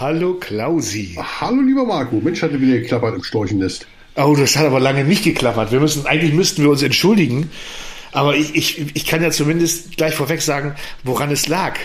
[0.00, 1.18] Hallo Klausi.
[1.40, 2.20] Hallo lieber Marco.
[2.20, 3.88] Mensch, hatte wieder geklappert im Storchennest.
[4.14, 5.72] Oh, das hat aber lange nicht geklappert.
[5.72, 7.50] Wir müssen, eigentlich müssten wir uns entschuldigen.
[8.12, 11.80] Aber ich, ich, ich kann ja zumindest gleich vorweg sagen, woran es lag.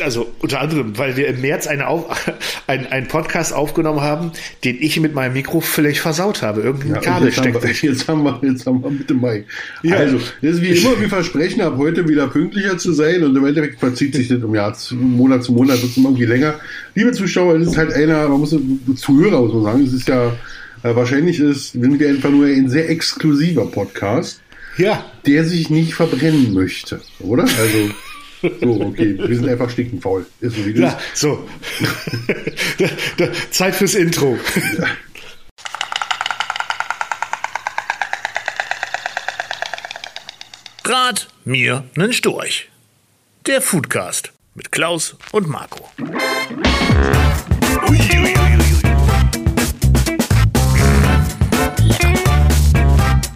[0.00, 2.06] Also unter anderem, weil wir im März eine Auf,
[2.66, 4.32] ein, einen Podcast aufgenommen haben,
[4.64, 6.62] den ich mit meinem Mikro völlig versaut habe.
[6.62, 7.62] Irgendein Ja, Kabel jetzt, haben steckt.
[7.82, 9.44] wir, jetzt, haben wir, jetzt haben wir Mitte Mai.
[9.82, 9.96] Ja.
[9.96, 13.46] Also, das ist wie immer, wir versprechen ab heute wieder pünktlicher zu sein und im
[13.46, 16.54] Endeffekt verzieht sich das im Jahr, Monat zu Monat, wird es immer irgendwie länger.
[16.96, 18.56] Liebe Zuschauer, es ist halt einer, man muss
[18.96, 20.32] Zuhörer muss man sagen, es ist ja,
[20.82, 24.40] äh, wahrscheinlich ist, sind wir einfach nur ein sehr exklusiver Podcast,
[24.78, 27.44] Ja, der sich nicht verbrennen möchte, oder?
[27.44, 27.90] Also,
[28.60, 30.26] so, okay, wir sind einfach stickenfaul.
[30.40, 30.92] Ist so wie das.
[30.92, 31.48] ja, so.
[32.78, 32.88] da,
[33.26, 34.38] da, Zeit fürs Intro.
[40.84, 42.68] Rat mir nen Storch.
[43.46, 45.88] Der Foodcast mit Klaus und Marco.
[45.98, 46.08] Ui,
[47.88, 48.76] ui, ui, ui, ui.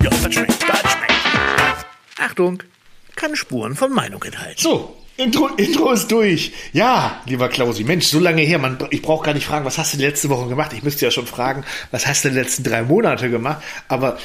[0.03, 1.87] Ja, das schmeckt, das schmeckt.
[2.19, 2.62] Achtung,
[3.17, 4.61] kann Spuren von Meinung enthalten.
[4.61, 6.53] So, Intro, Intro ist durch.
[6.73, 8.59] Ja, lieber Klausi, Mensch, so lange her.
[8.59, 10.73] Man, ich brauche gar nicht fragen, was hast du letzte Woche gemacht?
[10.75, 13.62] Ich müsste ja schon fragen, was hast du in den letzten drei Monate gemacht?
[13.89, 14.19] Aber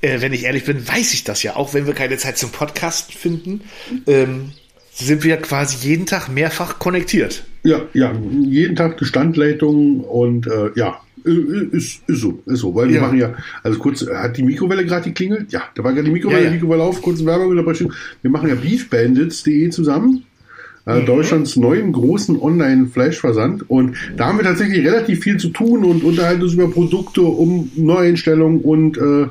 [0.00, 1.56] äh, wenn ich ehrlich bin, weiß ich das ja.
[1.56, 3.60] Auch wenn wir keine Zeit zum Podcast finden,
[4.06, 4.52] ähm,
[4.94, 7.44] sind wir quasi jeden Tag mehrfach konnektiert.
[7.62, 8.12] Ja, ja,
[8.42, 12.74] jeden Tag die Standleitung und äh, ja, ist, ist so, ist so.
[12.74, 13.00] Weil wir Ja.
[13.02, 15.52] machen ja, also kurz, hat die Mikrowelle gerade geklingelt?
[15.52, 16.52] Ja, da war gerade die Mikrowelle, Ja, ja.
[16.54, 20.24] Mikrowelle auf, kurze Werbung Wir machen ja beefbandits.de zusammen.
[20.88, 21.02] Mhm.
[21.02, 23.68] Äh, Deutschlands neuen großen Online-Fleischversand.
[23.68, 27.70] Und da haben wir tatsächlich relativ viel zu tun und unterhalten uns über Produkte, um
[27.76, 29.26] Neueinstellungen und äh,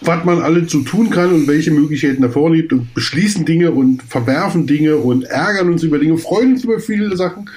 [0.00, 4.02] was man alles so tun kann und welche Möglichkeiten da vorliegt und beschließen Dinge und
[4.02, 7.48] verwerfen Dinge und ärgern uns über Dinge, freuen uns über viele Sachen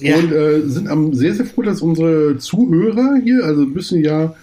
[0.00, 0.16] Ja.
[0.16, 4.34] und äh, sind am sehr, sehr froh, dass unsere Zuhörer hier, also müssen ja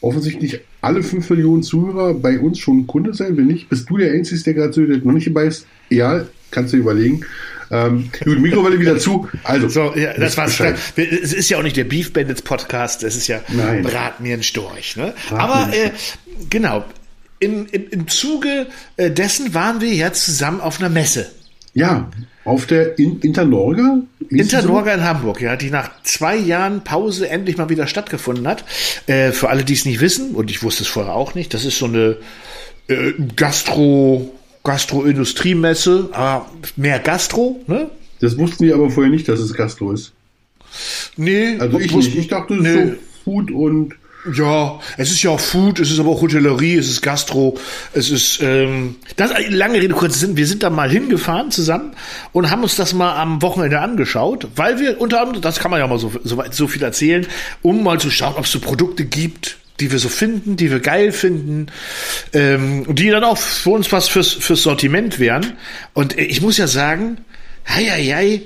[0.00, 3.36] offensichtlich alle 5 Millionen Zuhörer bei uns schon Kunde sein.
[3.36, 5.66] Wenn nicht, bist du der Einzige, der gerade der noch nicht dabei ist.
[5.90, 7.22] Ja, kannst du überlegen.
[7.70, 9.28] Ähm, gut, Mikrowelle wieder zu.
[9.44, 10.60] Also, So, ja, das war's.
[10.96, 13.82] Es ist ja auch nicht der Beef Bandits Podcast, es ist ja Nein.
[13.82, 14.96] Brat mir ein Storch.
[14.96, 15.14] Ne?
[15.28, 15.90] Brat Aber äh,
[16.50, 16.84] genau,
[17.38, 18.66] im, im, im Zuge
[18.96, 21.30] äh, dessen waren wir ja zusammen auf einer Messe.
[21.74, 22.10] Ja,
[22.44, 23.98] auf der in Internorga.
[24.30, 28.64] Internorga in Hamburg, ja, die nach zwei Jahren Pause endlich mal wieder stattgefunden hat.
[29.06, 31.64] Äh, für alle, die es nicht wissen, und ich wusste es vorher auch nicht, das
[31.64, 32.16] ist so eine
[32.88, 34.32] äh, Gastro,
[34.66, 36.46] Gastroindustriemesse, aber
[36.76, 37.90] mehr Gastro, ne?
[38.20, 40.12] Das wussten wir aber vorher nicht, dass es Gastro ist.
[41.16, 42.20] Nee, Also ich wussten- nicht.
[42.20, 42.74] Ich dachte, es nee.
[42.74, 43.94] ist so Food und
[44.34, 47.56] Ja, es ist ja auch Food, es ist aber auch Hotellerie, es ist Gastro,
[47.92, 50.36] es ist ähm, das lange Rede kurz Sinn.
[50.36, 51.92] Wir sind da mal hingefahren zusammen
[52.32, 55.78] und haben uns das mal am Wochenende angeschaut, weil wir unter anderem, das kann man
[55.78, 57.24] ja mal so so, so viel erzählen,
[57.62, 60.80] um mal zu schauen, ob es so Produkte gibt, die wir so finden, die wir
[60.80, 61.66] geil finden,
[62.32, 65.54] ähm, die dann auch für uns was fürs fürs Sortiment wären.
[65.92, 67.18] Und ich muss ja sagen,
[67.66, 68.42] hei, hei, hei,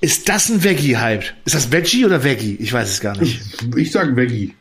[0.00, 1.24] ist das ein Veggie-Hype?
[1.44, 2.56] Ist das Veggie oder Veggie?
[2.58, 3.40] Ich weiß es gar nicht.
[3.76, 4.54] ich sag Veggie.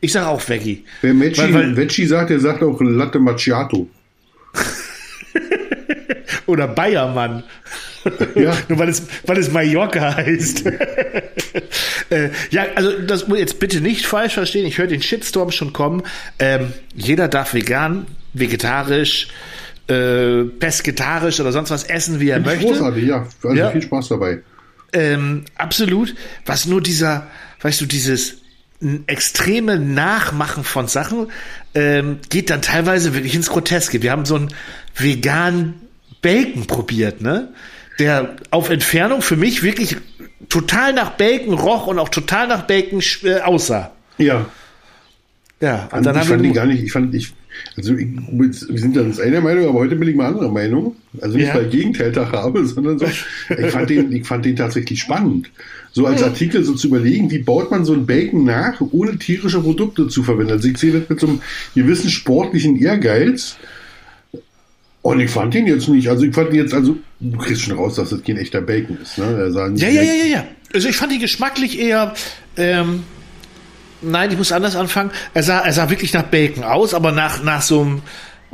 [0.00, 0.84] Ich sage auch Veggie.
[1.00, 3.88] Wer Veggie, Weil- weil- Veggie sagt, der sagt auch Latte Macchiato.
[6.46, 7.42] Oder Bayermann.
[8.34, 8.56] Ja.
[8.68, 10.66] Nur weil es, weil es Mallorca heißt.
[12.10, 14.66] äh, ja, also das muss jetzt bitte nicht falsch verstehen.
[14.66, 16.02] Ich höre den Shitstorm schon kommen.
[16.38, 19.28] Ähm, jeder darf vegan, vegetarisch,
[19.88, 22.72] äh, pesketarisch oder sonst was essen, wie er Finde ich möchte.
[22.78, 23.26] Großartig, ja.
[23.42, 23.70] Also Ja.
[23.70, 24.40] viel Spaß dabei.
[24.92, 26.14] Ähm, absolut.
[26.46, 27.26] Was nur dieser,
[27.62, 28.36] weißt du, dieses
[29.06, 31.28] extreme Nachmachen von Sachen
[31.74, 34.02] ähm, geht dann teilweise wirklich ins Groteske.
[34.02, 34.48] Wir haben so einen
[34.94, 35.83] veganen
[36.24, 37.50] Bacon probiert, ne?
[38.00, 39.96] Der auf Entfernung für mich wirklich
[40.48, 43.92] total nach Bacon roch und auch total nach Bacon äh, aussah.
[44.18, 44.46] Ja.
[45.60, 47.32] Ja, und dann ich haben fand wir die gar nicht, ich fand, ich,
[47.76, 50.96] also ich, wir sind dann einer Meinung, aber heute bin ich mal anderer Meinung.
[51.20, 51.54] Also nicht, Ja.
[51.54, 55.50] weil ich Gegenteiltag habe, sondern so, ich fand den, ich fand den tatsächlich spannend.
[55.92, 59.60] So als Artikel so zu überlegen, wie baut man so ein Bacon nach, ohne tierische
[59.60, 60.52] Produkte zu verwenden.
[60.52, 61.40] Also ich sehe das mit so einem
[61.76, 63.56] gewissen sportlichen Ehrgeiz.
[65.04, 67.76] Und ich fand den jetzt nicht, also ich fand den jetzt, also du kriegst schon
[67.76, 69.36] raus, dass das kein echter Bacon ist, ne?
[69.38, 70.44] Er sah nicht Ja, ja, ja, ja, ja.
[70.72, 72.14] Also ich fand die geschmacklich eher.
[72.56, 73.02] Ähm,
[74.00, 75.10] nein, ich muss anders anfangen.
[75.34, 78.02] Er sah, er sah wirklich nach Bacon aus, aber nach, nach so einem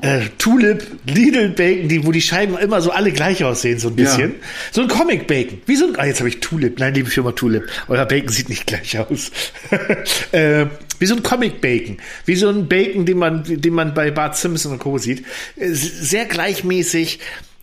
[0.02, 3.96] äh, Tulip Lidl Bacon, die, wo die Scheiben immer so alle gleich aussehen, so ein
[3.96, 4.06] Ja.
[4.06, 4.34] bisschen.
[4.72, 5.62] So ein Comic Bacon.
[5.66, 6.80] Wie so ein, ah, jetzt habe ich Tulip.
[6.80, 7.68] Nein, liebe Firma Tulip.
[7.86, 9.30] Euer Bacon sieht nicht gleich aus.
[10.32, 10.66] äh,
[11.00, 11.96] wie so ein Comic Bacon.
[12.26, 14.98] Wie so ein Bacon, den man, den man bei Bart Simpson und Co.
[14.98, 15.24] sieht.
[15.56, 17.18] Sehr gleichmäßig.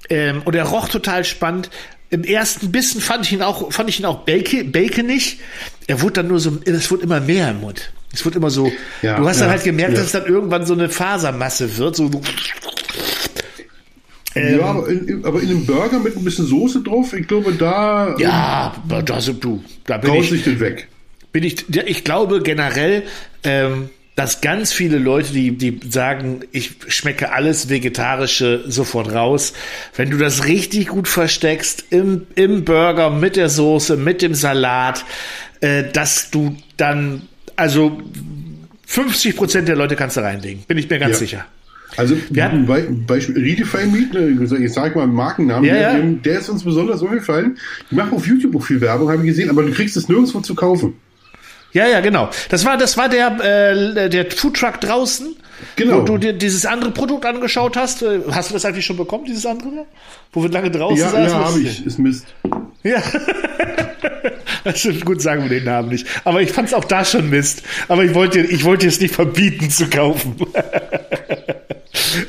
[0.09, 1.69] Ähm, und er roch total spannend.
[2.09, 5.39] im ersten Bissen fand ich ihn auch, fand ich ihn auch bacon, baconig.
[5.87, 7.91] Er wurde dann nur so, es wurde immer mehr im Mund.
[8.13, 9.97] Es wird immer so, Ja, du hast dann ja, halt gemerkt, ja.
[9.97, 12.09] dass es dann irgendwann so eine Fasermasse wird, so,
[14.35, 18.15] ja, aber in, aber in einem Burger mit ein bisschen Soße drauf, ich glaube, da
[18.17, 20.87] ja, da sind du, da bin ich, das weg.
[21.37, 23.03] Bin ich, ich glaube generell,
[23.43, 29.53] ähm, dass ganz viele Leute, die, die sagen, ich schmecke alles Vegetarische sofort raus.
[29.95, 35.05] Wenn du das richtig gut versteckst im, im Burger mit der Soße, mit dem Salat,
[35.61, 38.01] äh, dass du dann, also
[38.87, 40.63] 50 Prozent der Leute kannst du reinlegen.
[40.67, 41.17] Bin ich mir ganz Ja.
[41.19, 41.45] sicher.
[41.95, 45.73] Also Wir hatten- ein Be Beispiel Redefine Meat, ne, ich sage mal einen Markennamen, Ja,
[45.75, 45.93] der, ja.
[45.97, 47.57] dem- der ist uns besonders aufgefallen.
[47.91, 50.39] Die machen auf YouTube auch viel Werbung, habe ich gesehen, aber du kriegst es nirgendwo
[50.41, 50.95] zu kaufen.
[51.77, 52.29] Ja, ja, genau.
[52.49, 53.27] Das war, das war der,
[53.95, 55.35] äh, der Foodtruck draußen,
[55.75, 55.97] Genau.
[55.97, 58.01] wo du dir dieses andere Produkt angeschaut hast.
[58.01, 59.85] Äh, Hast du das eigentlich schon bekommen, dieses andere?
[60.33, 61.23] Wo wir lange draußen Ja, saßen?
[61.39, 61.85] ja, habe ich.
[61.85, 62.25] Ist Mist.
[62.83, 63.01] Ja.
[64.63, 66.05] Das stimmt, gut, sagen wir den Namen nicht.
[66.25, 67.63] Aber ich fand es auch da schon Mist.
[67.87, 70.35] Aber ich wollte, ich wollte es nicht verbieten zu kaufen.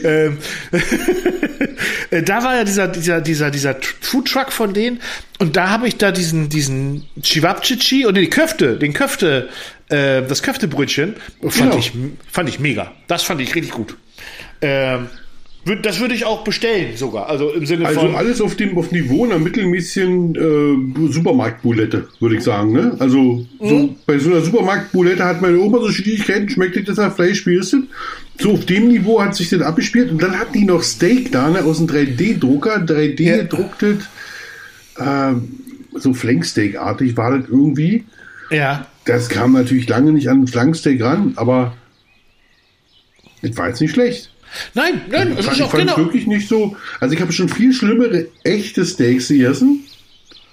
[0.05, 0.39] ähm,
[2.11, 5.01] äh, da war ja dieser, dieser, dieser, dieser Foodtruck von denen.
[5.39, 9.49] Und da habe ich da diesen, diesen Chivapchichi und die Köfte, den Köfte,
[9.89, 11.79] äh, das Köftebrötchen, fand Genau.
[11.79, 11.93] ich,
[12.31, 12.93] fand ich mega.
[13.07, 13.97] Das fand ich richtig gut.
[14.61, 15.07] Ähm,
[15.83, 17.29] das würde ich auch bestellen sogar.
[17.29, 18.15] Also im Sinne Also von.
[18.17, 22.73] alles auf dem auf Niveau einer mittelmäßigen äh, Supermarktboulette, würde ich sagen.
[22.73, 22.97] Ne?
[22.99, 23.97] Also so, Mhm.
[24.07, 27.75] bei so einer Supermarktboulette hat meine Oma so Schwierigkeiten, schmeckt dir das Fleisch, wie ist
[27.75, 27.81] das?
[28.41, 31.49] So auf dem Niveau hat sich das abgespielt und dann hatten die noch Steak da,
[31.49, 33.49] ne, aus einem 3D-Drucker, 3D
[34.99, 35.31] Ja.
[35.33, 35.35] äh,
[35.95, 38.05] so Flanksteak-artig war das irgendwie.
[38.51, 38.87] ja.
[39.05, 41.75] Das kam natürlich lange nicht an Flanksteak ran, aber
[43.41, 44.31] das war jetzt nicht schlecht.
[44.75, 45.97] Nein, nein, es fand, ist ich auch fand genau.
[45.97, 46.77] wirklich nicht so.
[47.01, 49.85] Also ich habe schon viel schlimmere echte Steaks gegessen,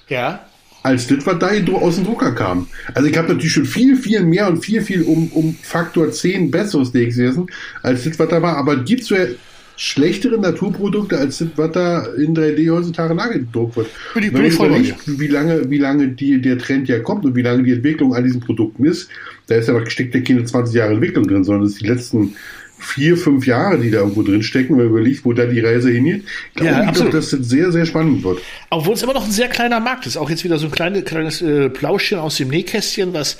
[0.08, 0.46] Ja.
[0.86, 2.68] Als das, was da aus dem Drucker kam.
[2.94, 6.52] Also ich habe natürlich schon viel, viel mehr und viel, viel um, um Faktor 10
[6.52, 7.48] bessere Steaks gegessen,
[7.82, 8.56] als das, was da war.
[8.58, 9.18] Aber gibt es ja
[9.78, 13.88] schlechtere Naturprodukte, als das, was da in 3D heutzutage nachgedruckt wird.
[14.14, 17.26] Bin ich- bin ich voll überlegt, wie lange, wie lange die, der Trend ja kommt
[17.26, 19.10] und wie lange die Entwicklung an diesen Produkten ist,
[19.48, 21.88] da ist ja noch steckt ja keine 20 Jahre Entwicklung drin, sondern es ist die
[21.88, 22.36] letzten
[22.78, 25.90] vier, fünf Jahre, die da irgendwo drin stecken, wenn man überlegt, wo da die Reise
[25.90, 26.24] hingeht.
[26.50, 28.40] Ich glaube Ja, ich doch, dass das sehr, sehr spannend wird.
[28.70, 30.18] Obwohl es immer noch ein sehr kleiner Markt ist.
[30.18, 33.38] Auch jetzt wieder so ein kleine, kleines äh, Plauschchen aus dem Nähkästchen, was,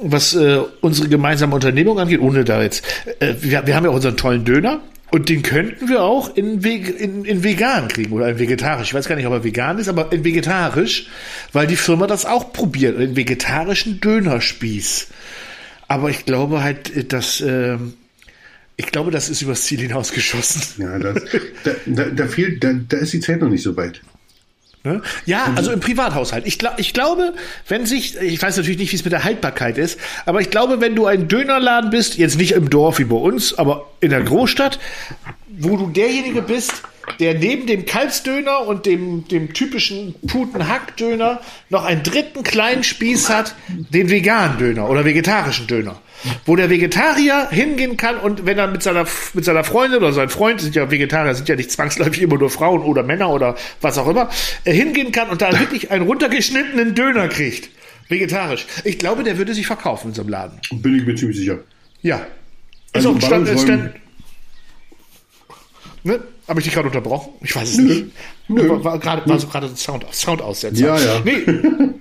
[0.00, 2.84] was äh, unsere gemeinsame Unternehmung angeht, ohne da jetzt.
[3.20, 4.80] Äh, wir, wir haben ja auch unseren tollen Döner.
[5.10, 8.88] Und den könnten wir auch in, in, in vegan kriegen oder in vegetarisch.
[8.88, 11.06] Ich weiß gar nicht, ob er vegan ist, aber in vegetarisch,
[11.52, 15.08] weil die Firma das auch probiert, in vegetarischen Dönerspieß.
[15.88, 17.94] Aber ich glaube halt, äh, dass ähm,
[18.78, 20.82] ich glaube, das ist übers Ziel hinausgeschossen.
[20.82, 21.22] Ja, das,
[21.64, 24.00] da, da, da fehlt, da, da ist die Zeit noch nicht so weit.
[24.84, 25.02] Ne?
[25.26, 26.46] Ja, also im Privathaushalt.
[26.46, 27.34] Ich, glaub, ich glaube,
[27.66, 30.80] wenn sich, ich weiß natürlich nicht, wie es mit der Haltbarkeit ist, aber ich glaube,
[30.80, 34.22] wenn du ein Dönerladen bist, jetzt nicht im Dorf wie bei uns, aber in der
[34.22, 34.78] Großstadt,
[35.48, 36.82] wo du derjenige bist,
[37.18, 43.56] der neben dem Kalbsdöner und dem, dem typischen Putenhackdöner noch einen dritten kleinen Spieß hat,
[43.68, 46.00] den veganen Döner oder vegetarischen Döner.
[46.44, 50.30] Wo der Vegetarier hingehen kann und wenn er mit seiner, mit seiner Freundin oder seinem
[50.30, 53.98] Freund, sind ja Vegetarier, sind ja nicht zwangsläufig immer nur Frauen oder Männer oder was
[53.98, 54.28] auch immer,
[54.64, 57.70] äh, hingehen kann und da wirklich einen runtergeschnittenen Döner kriegt.
[58.08, 58.66] Vegetarisch.
[58.84, 60.60] Ich glaube, der würde sich verkaufen in so einem Laden.
[60.72, 61.58] Bin ich mir ziemlich sicher.
[62.02, 62.26] Ja.
[62.92, 63.92] Also ein Stand, Stand,
[66.04, 66.20] ne?
[66.48, 67.34] Habe ich dich gerade unterbrochen?
[67.42, 67.84] Ich weiß es Nö.
[67.84, 68.04] nicht.
[68.48, 68.68] Nö.
[68.68, 70.82] War, war, gerade, war so gerade ein Sound, Sound aussetzen.
[70.82, 71.20] Ja, ja.
[71.22, 71.44] Nee.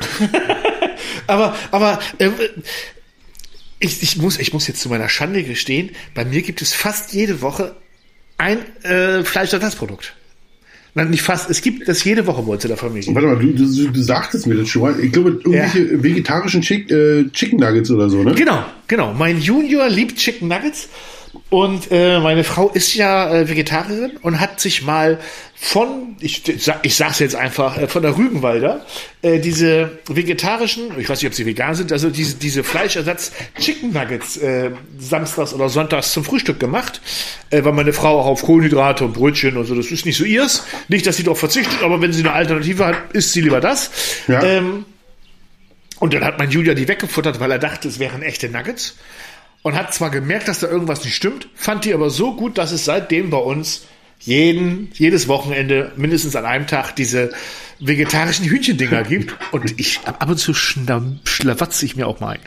[1.26, 2.30] aber, aber äh,
[3.80, 7.12] ich, ich, muss, ich muss jetzt zu meiner Schande gestehen, bei mir gibt es fast
[7.12, 7.74] jede Woche
[8.38, 10.14] ein äh, Fleischersatzprodukt.
[10.94, 11.48] Nein, nicht fast.
[11.48, 13.14] Es gibt das jede Woche bei uns in der Familie.
[13.14, 14.98] Warte mal, du, du, du sagtest mir das schon mal.
[15.00, 18.34] Ich glaube, irgendwelche vegetarischen Chick, äh, Chicken Nuggets oder so, ne?
[18.34, 19.14] Genau, genau.
[19.14, 20.88] Mein Junior liebt Chicken Nuggets
[21.48, 25.20] und äh, meine Frau ist ja äh, Vegetarierin und hat sich mal
[25.54, 26.42] von, ich,
[26.82, 28.84] ich sag's jetzt einfach, äh, von der Rügenwalder,
[29.22, 33.92] äh, diese vegetarischen, ich weiß nicht, ob sie vegan sind, also diese, diese Fleischersatz Chicken
[33.92, 37.00] Nuggets äh, samstags oder sonntags zum Frühstück gemacht,
[37.50, 40.24] äh, weil meine Frau auch auf Kohlenhydrate und Brötchen und so, das ist nicht so
[40.24, 40.64] ihrs.
[40.88, 43.90] Nicht, dass sie darauf verzichtet, aber wenn sie eine Alternative hat, isst sie lieber das.
[44.26, 44.42] Ja.
[44.42, 44.84] Ähm,
[46.00, 48.96] und dann hat mein Julia die weggefuttert, weil er dachte, es wären echte Nuggets.
[49.62, 52.72] Und hat zwar gemerkt, dass da irgendwas nicht stimmt, fand die aber so gut, dass
[52.72, 53.86] es seitdem bei uns
[54.20, 57.32] jeden, jedes Wochenende mindestens an einem Tag diese
[57.78, 59.34] vegetarischen Hühnchendinger gibt.
[59.52, 62.40] Und ich ab und zu schlawatze ich mir auch mal ein.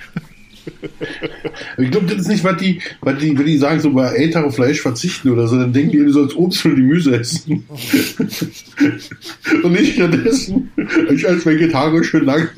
[1.77, 4.51] ich glaube, das ist nicht, was die, was die, wenn die sagen, so bei ältere
[4.51, 7.65] Fleisch verzichten oder so, dann denken die, du sollst Obst und Gemüse essen.
[9.63, 10.71] und nicht stattdessen,
[11.11, 12.49] ich als Vegetarier schön lange.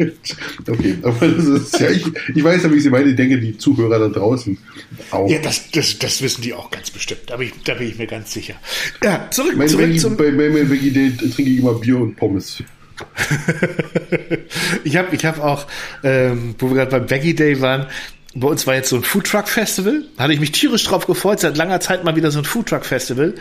[0.67, 3.39] Okay, aber das ist ja, ich, ich weiß ja, wie ich sie meine, ich denke,
[3.39, 4.57] die Zuhörer da draußen
[5.11, 5.29] auch.
[5.29, 7.21] Ja, das, das, das wissen die auch ganz bestimmt.
[7.27, 8.55] Da bin ich, da bin ich mir ganz sicher.
[9.03, 10.17] Ja, zurück, mein zurück Veggie, zum...
[10.17, 12.63] Bei, bei meinem Veggie Day trinke ich immer Bier und Pommes.
[14.83, 15.67] ich habe ich hab auch,
[16.03, 17.87] ähm, wo wir gerade beim Veggie Day waren,
[18.35, 20.03] bei uns war jetzt so ein Foodtruck Festival.
[20.17, 22.85] Da hatte ich mich tierisch drauf gefreut, seit langer Zeit mal wieder so ein Foodtruck
[22.85, 23.35] Festival.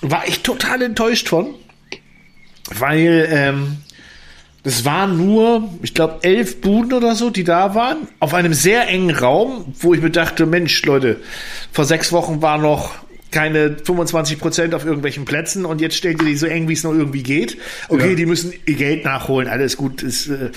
[0.00, 1.54] War ich total enttäuscht von,
[2.70, 3.78] weil ähm,
[4.62, 8.86] es waren nur, ich glaube, elf Buden oder so, die da waren, auf einem sehr
[8.86, 11.20] engen Raum, wo ich mir dachte, Mensch, Leute,
[11.72, 12.94] vor sechs Wochen war noch
[13.30, 16.82] keine 25 Prozent auf irgendwelchen Plätzen und jetzt stellen die die so eng, wie es
[16.82, 17.58] nur irgendwie geht.
[17.88, 18.14] Okay, ja.
[18.14, 20.02] die müssen ihr Geld nachholen, alles gut.
[20.02, 20.50] Ist, äh,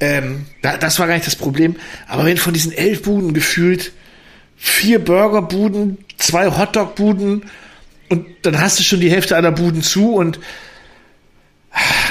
[0.00, 1.76] ähm, da, das war gar nicht das Problem.
[2.08, 3.92] Aber wenn von diesen elf Buden gefühlt
[4.56, 7.44] vier Burgerbuden, zwei Hotdog-Buden
[8.08, 10.40] und dann hast du schon die Hälfte aller Buden zu und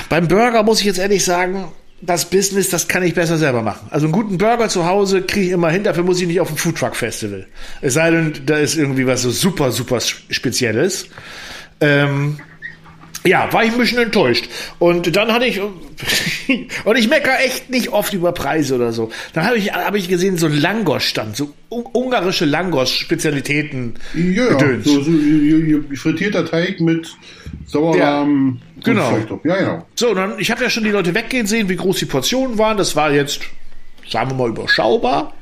[0.08, 3.88] beim Burger muss ich jetzt ehrlich sagen, das Business, das kann ich besser selber machen.
[3.90, 6.50] Also einen guten Burger zu Hause kriege ich immer hin, dafür muss ich nicht auf
[6.50, 7.46] ein Foodtruck Festival.
[7.82, 11.08] Es sei denn, da ist irgendwie was so super, super Spezielles.
[11.82, 12.40] Ähm,
[13.26, 14.50] ja, war ich ein bisschen enttäuscht.
[14.80, 15.62] Und dann hatte ich,
[16.86, 19.12] und ich meckere echt nicht oft über Preise oder so.
[19.34, 23.96] Dann habe ich, hab ich gesehen, so Langos stand, so ungarische Langos-Spezialitäten.
[24.16, 24.86] Ja, Gedöns.
[24.86, 25.12] so, so
[25.96, 27.10] frittierter Teig mit
[27.66, 28.60] Sauerrahm.
[28.78, 29.18] Ja, genau.
[29.44, 29.86] Ja, genau.
[29.96, 32.78] So, dann, ich habe ja schon die Leute weggehen sehen, wie groß die Portionen waren.
[32.78, 33.42] Das war jetzt,
[34.10, 35.34] sagen wir mal, überschaubar.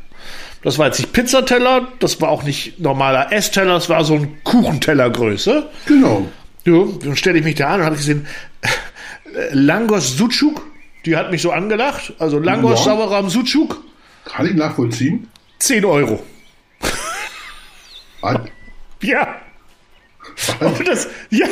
[0.64, 4.44] Das war jetzt nicht Pizzateller, das war auch nicht normaler Essteller, das war so ein
[4.44, 5.70] Kuchentellergröße.
[5.86, 6.28] Genau.
[6.68, 8.28] Ja, dann stelle ich mich da an und habe gesehen,
[9.52, 10.66] Langos Sucuk,
[11.06, 12.14] die hat mich so angelacht.
[12.20, 12.92] Also Langos ja.
[12.92, 13.82] Sauerrahm Sucuk.
[14.26, 15.30] Kann ich nachvollziehen?
[15.60, 16.22] 10 Euro.
[18.20, 18.42] Was?
[19.02, 19.36] Ja.
[20.60, 20.80] Was?
[20.86, 21.48] Das, ja,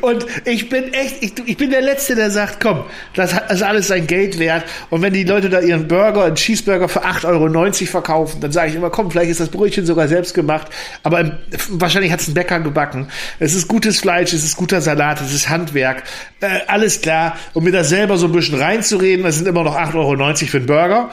[0.00, 3.88] und ich bin echt, ich, ich, bin der Letzte, der sagt, komm, das ist alles
[3.88, 4.64] sein Geld wert.
[4.90, 8.70] Und wenn die Leute da ihren Burger, einen Cheeseburger für 8,90 Euro verkaufen, dann sage
[8.70, 10.68] ich immer, komm, vielleicht ist das Brötchen sogar selbst gemacht.
[11.02, 11.38] Aber
[11.68, 13.08] wahrscheinlich hat es ein Bäcker gebacken.
[13.38, 16.04] Es ist gutes Fleisch, es ist guter Salat, es ist Handwerk.
[16.40, 17.36] Äh, alles klar.
[17.52, 20.56] Und mir da selber so ein bisschen reinzureden, das sind immer noch 8,90 Euro für
[20.58, 21.10] einen Burger.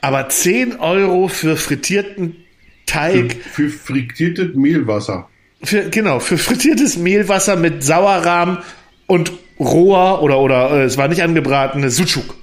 [0.00, 2.36] Aber 10 Euro für frittierten
[2.86, 3.36] Teig.
[3.52, 5.28] Für, für frittiertes Mehlwasser.
[5.62, 8.58] Für, genau, für frittiertes Mehlwasser mit Sauerrahm
[9.06, 12.34] und roher oder, oder äh, es war nicht angebratene Sucuk.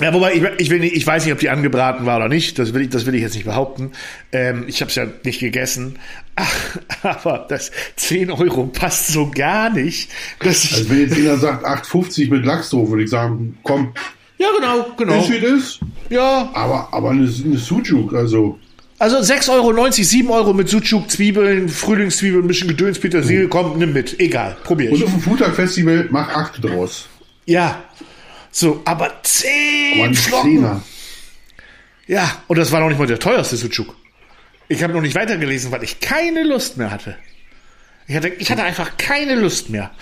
[0.00, 2.58] Ja, wobei ich, ich, will nicht, ich weiß nicht, ob die angebraten war oder nicht.
[2.58, 3.92] Das will ich, das will ich jetzt nicht behaupten.
[4.30, 5.98] Ähm, ich habe es ja nicht gegessen.
[6.36, 10.10] Ach, aber das 10 Euro passt so gar nicht.
[10.38, 13.92] also wenn jetzt jeder sagt 8,50 mit Lachs drauf, würde ich sagen, komm.
[14.38, 15.20] Ja, genau, genau.
[15.20, 15.80] Ist wie das?
[16.10, 16.48] Ja.
[16.54, 18.58] Aber, aber eine, eine Sucuk, also.
[18.98, 23.50] Also 6,90 Euro, 7 Euro mit Sucuk, Zwiebeln, Frühlingszwiebeln, ein bisschen Gedöns, Petersilie, mhm.
[23.50, 24.18] komm, nimm mit.
[24.18, 24.90] Egal, probier.
[24.90, 27.06] Und auf dem Foodtag-Festival mach 8 draus.
[27.46, 27.84] Ja.
[28.50, 30.82] So, aber 10 Flocken.
[32.08, 33.94] Ja, und das war noch nicht mal der teuerste Sucuk.
[34.66, 37.16] Ich habe noch nicht weitergelesen, weil ich keine Lust mehr hatte.
[38.08, 39.92] Ich hatte, ich hatte einfach keine Lust mehr.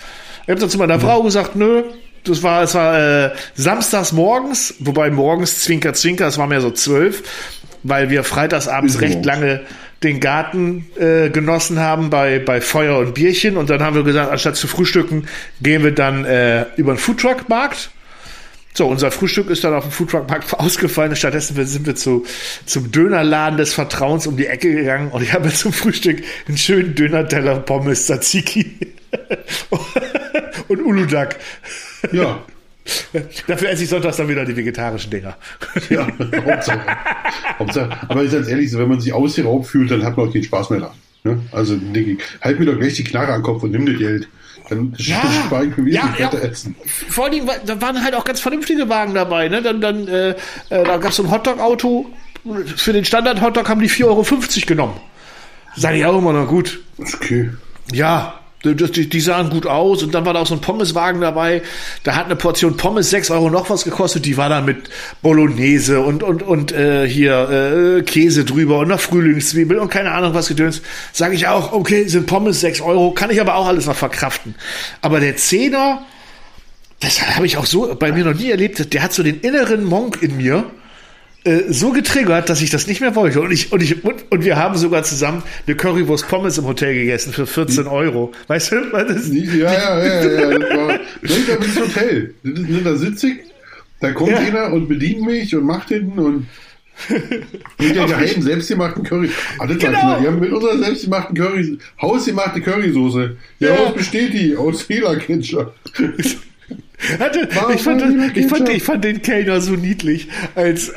[0.43, 1.01] Ich habe dann zu meiner mhm.
[1.01, 1.83] Frau gesagt, nö,
[2.23, 6.71] das war, es war äh, samstags morgens, wobei morgens Zwinker, Zwinker, es war mehr so
[6.71, 7.23] zwölf
[7.83, 9.61] weil wir freitagsabends recht lange
[10.03, 13.57] den Garten äh, genossen haben bei, bei Feuer und Bierchen.
[13.57, 15.27] Und dann haben wir gesagt, anstatt zu frühstücken,
[15.61, 17.89] gehen wir dann äh, über den Foodtruck-Markt.
[18.73, 21.15] So, unser Frühstück ist dann auf dem Foodtruck-Markt ausgefallen.
[21.15, 22.25] Stattdessen sind wir zu,
[22.65, 26.93] zum Dönerladen des Vertrauens um die Ecke gegangen und ich habe zum Frühstück einen schönen
[26.93, 28.77] Döner-Teller Pommes Tzatziki
[30.67, 31.37] und Uludak.
[32.11, 32.43] Ja.
[33.47, 35.37] Dafür esse ich sonntags dann wieder die vegetarischen Dinger.
[35.89, 36.07] Ja,
[36.45, 36.81] Hauptsache.
[37.59, 37.97] Hauptsache.
[38.07, 40.69] Aber ich sage ehrlich, wenn man sich ausgeraubt fühlt, dann hat man auch keinen Spaß
[40.71, 40.93] mehr da.
[41.23, 41.41] Ne?
[41.51, 44.27] Also ich, halt mir doch gleich die Knarre an den Kopf und nimm dir Geld.
[44.69, 46.29] Dann ja, spare ich mir ja, ja.
[46.29, 46.75] essen.
[47.09, 49.47] Vor allem, da waren halt auch ganz vernünftige Wagen dabei.
[49.47, 49.61] Ne?
[49.61, 50.35] Dann, dann, äh, äh
[50.69, 52.07] da gab es so ein Hotdog-Auto.
[52.75, 54.25] Für den Standard-Hotdog haben die 4,50 Euro
[54.65, 54.99] genommen.
[55.75, 56.79] Sag ich auch immer, na gut.
[56.97, 57.51] Okay.
[57.93, 58.39] Ja,
[58.73, 61.61] die, die, sahen gut aus und dann war da auch so ein Pommeswagen dabei.
[62.03, 64.25] Da hat eine Portion Pommes 6 Euro noch was gekostet.
[64.25, 64.89] Die war dann mit
[65.21, 70.33] Bolognese und, und, und äh, hier äh, Käse drüber und einer Frühlingszwiebel und keine Ahnung
[70.33, 70.81] was gedöns.
[71.13, 74.55] Sage ich auch, okay, sind Pommes 6 Euro, kann ich aber auch alles noch verkraften.
[75.01, 76.05] Aber der Zehner,
[76.99, 79.83] das habe ich auch so bei mir noch nie erlebt, der hat so den inneren
[79.83, 80.65] Monk in mir
[81.47, 83.39] äh, so getriggert, dass ich das nicht mehr wollte.
[83.39, 86.93] Und ich, und ich, und, und wir haben sogar zusammen eine Currywurst Pommes im Hotel
[86.93, 88.33] gegessen für 14 Euro.
[88.47, 92.33] Weißt du, was das Ja, ja, ja, ja, das war, das war das Hotel.
[92.83, 93.37] Da sitze ich,
[94.01, 94.39] da kommt ja.
[94.39, 96.47] einer und bedient mich und macht hinten und
[97.79, 99.29] Mit der geheimen selbstgemachten Curry.
[99.59, 99.93] Ah, das genau.
[99.93, 103.37] war, die haben mit unserer selbstgemachten Curry, hausgemachte Currysoße.
[103.59, 103.85] Ja, ja.
[103.85, 104.55] was besteht die?
[104.55, 105.73] Aus Fehlerketchup.
[107.19, 108.03] Hatte, ich, fand,
[108.35, 110.91] ich, fand, ich fand den Kellner so niedlich, als,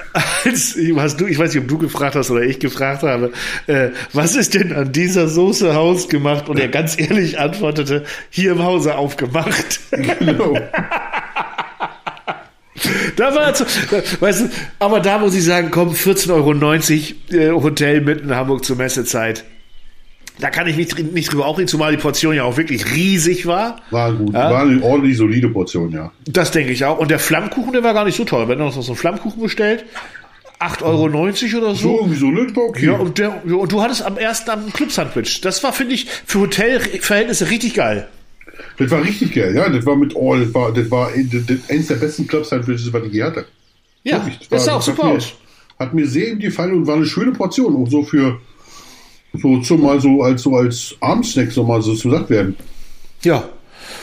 [0.45, 3.33] als hast du, ich weiß nicht, ob du gefragt hast oder ich gefragt habe,
[3.67, 6.49] äh, was ist denn an dieser Soße hausgemacht?
[6.49, 9.81] Und er ganz ehrlich antwortete, hier im Hause aufgemacht.
[10.21, 10.57] Genau.
[13.17, 13.65] Da war so,
[14.21, 18.65] weißt du, aber da muss ich sagen, komm, 14,90 Euro äh, Hotel mitten in Hamburg
[18.65, 19.45] zur Messezeit.
[20.41, 23.81] Da kann ich nicht, nicht drüber aufregen, zumal die Portion ja auch wirklich riesig war.
[23.91, 24.51] War gut, ja?
[24.51, 26.13] war eine ordentlich solide Portion, ja.
[26.27, 26.99] Das denke ich auch.
[26.99, 28.49] Und der Flammkuchen, der war gar nicht so toll.
[28.49, 29.85] Wenn du noch so einen Flammkuchen bestellt,
[30.61, 31.83] 8,90 Euro oder so.
[31.83, 32.47] So, irgendwie so, ne?
[32.55, 32.87] Okay.
[32.87, 35.41] Ja, und, der, und du hattest am ersten am Club-Sandwich.
[35.41, 38.09] Das war, finde ich, für Hotelverhältnisse richtig geil.
[38.77, 39.69] Das war richtig geil, ja.
[39.71, 43.05] Das war mit, oh, das war, das war das, das, eins der besten Club-Sandwiches, was
[43.05, 43.47] ich je hatte.
[44.05, 45.33] Ja, das, das sah auch super aus.
[45.79, 48.39] Hat mir sehr gefallen und war eine schöne Portion, auch so für
[49.35, 52.57] so zum mal so als so als Abendsnack so mal so zu satt werden.
[53.23, 53.49] Ja.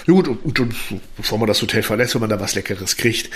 [0.05, 0.75] Ja gut, und, und,
[1.15, 3.29] bevor man das Hotel verlässt, wenn man da was Leckeres kriegt,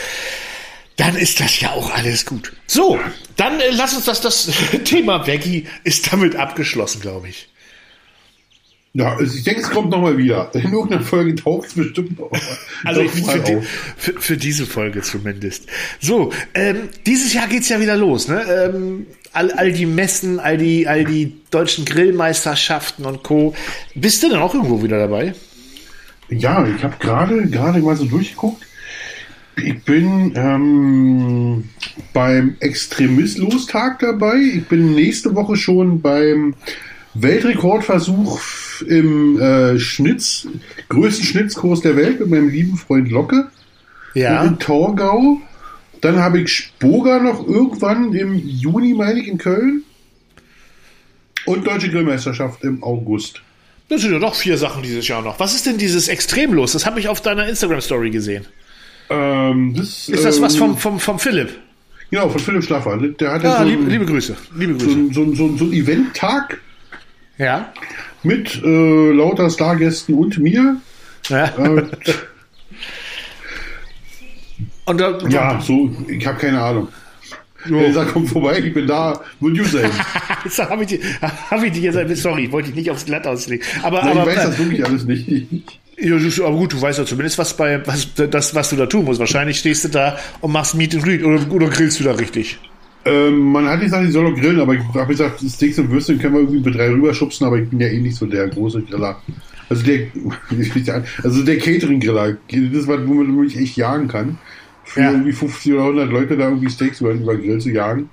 [0.98, 2.53] dann ist das ja auch alles gut.
[2.67, 3.00] So,
[3.36, 4.51] dann äh, lass uns das, das
[4.83, 7.50] Thema Veggie ist damit abgeschlossen, glaube ich.
[8.93, 10.51] Ja, also ich denke, es kommt nochmal wieder.
[10.53, 12.29] In irgendeiner Folge taucht es bestimmt noch
[12.83, 13.57] Also für, die,
[13.95, 15.67] für, für, diese Folge zumindest.
[16.01, 18.27] So, ähm, dieses Jahr geht's ja wieder los.
[18.27, 18.43] Ne?
[18.43, 23.53] Ähm, all, all die Messen, all die, all die deutschen Grillmeisterschaften und Co.
[23.95, 25.33] Bist du denn auch irgendwo wieder dabei?
[26.29, 28.65] Ja, ich habe gerade gerade mal so durchgeguckt.
[29.57, 31.69] Ich bin ähm,
[32.13, 34.38] beim Extremistlostag dabei.
[34.38, 36.55] Ich bin nächste Woche schon beim
[37.13, 38.39] Weltrekordversuch
[38.88, 40.47] im äh, Schnitz,
[40.88, 43.50] größten Schnitzkurs der Welt mit meinem lieben Freund Locke.
[44.13, 44.43] Ja.
[44.43, 45.41] In Torgau.
[46.01, 49.84] Dann habe ich Spoga noch irgendwann im Juni, meine ich, in Köln.
[51.46, 53.41] Und Deutsche Grillmeisterschaft im August.
[53.89, 55.39] Das sind ja doch vier Sachen dieses Jahr noch.
[55.39, 56.74] Was ist denn dieses Extremlos?
[56.74, 58.46] Das habe ich auf deiner Instagram-Story gesehen.
[59.10, 61.58] Ähm, das, ist das ähm, was vom, vom, vom Philipp?
[62.10, 62.98] Genau, von Philipp Schlaffer.
[62.98, 64.36] Der hat ah, so liebe, liebe, Grüße.
[64.55, 65.13] Liebe Grüße.
[65.13, 66.59] So, so, so, so ein Event-Tag.
[67.37, 67.74] Ja.
[68.24, 70.77] Mit äh, lauter Stargästen und mir.
[71.29, 71.46] Ja.
[71.57, 71.83] Äh,
[74.99, 76.87] da, ja, so, ich habe keine Ahnung.
[77.65, 77.77] Jo.
[77.77, 79.85] Er sagt, komm vorbei, ich bin da, would you say?
[80.49, 83.65] so habe ich, hab ich dich jetzt, sorry, wollte ich nicht aufs Glatt auslegen.
[83.83, 85.79] Aber, Nein, aber, ich weiß das wirklich alles nicht.
[85.97, 89.05] Ja, aber gut, du weißt ja zumindest, was bei, was, das, was du da tun
[89.05, 89.19] musst.
[89.19, 92.57] Wahrscheinlich stehst du da und machst Meet and Greet oder, oder grillst du da richtig?
[93.05, 96.19] Ähm, man hat gesagt, ich soll noch grillen, aber ich habe gesagt, Steaks und Würstchen
[96.19, 98.81] können wir irgendwie mit drei rüberschubsen, aber ich bin ja eh nicht so der große
[98.81, 99.21] Griller.
[99.69, 100.07] Also der,
[101.23, 104.37] also der Catering-Griller, das ist was, womit man mich echt jagen kann
[104.91, 105.11] für ja.
[105.11, 108.09] irgendwie 50 oder 100 Leute da irgendwie Steaks über, über Grill zu jagen.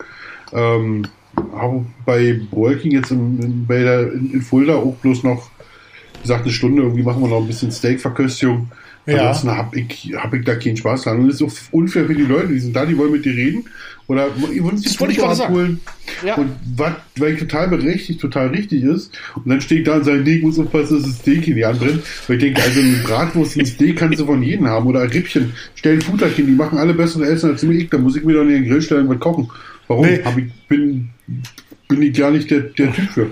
[0.53, 1.05] Ähm,
[1.53, 5.51] habe bei Working jetzt in, in, bei der, in, in Fulda auch bloß noch
[6.23, 8.71] gesagt, eine Stunde irgendwie machen wir noch ein bisschen Steak-Verköstigung.
[9.09, 9.29] Ja.
[9.29, 11.21] Ansonsten habe ich, hab ich da keinen Spaß dran.
[11.21, 13.33] Und es ist auch unfair für die Leute, die sind da, die wollen mit dir
[13.33, 13.65] reden.
[14.07, 15.81] Oder wollen sich wollte ich abholen.
[16.25, 16.37] Ja.
[16.37, 19.19] Und was, weil ich total berechtigt, total richtig ist.
[19.35, 21.57] Und dann stehe ich da und sage, nee, ich muss aufpassen, dass das Steak in
[21.57, 22.03] die anbrennt.
[22.27, 24.87] Weil ich denke, also ein Bratwurst, ein Steak kannst du von jedem haben.
[24.87, 25.53] Oder ein Rippchen.
[25.75, 27.89] Stell ein Futterchen, die machen alle bessere Essen als ich.
[27.89, 29.51] Da muss ich mir doch in den Grill stellen und kochen.
[29.89, 30.07] Warum?
[30.07, 30.21] Nee.
[30.23, 31.09] Hab ich, bin,
[31.89, 33.31] bin ich gar nicht der, der Typ für.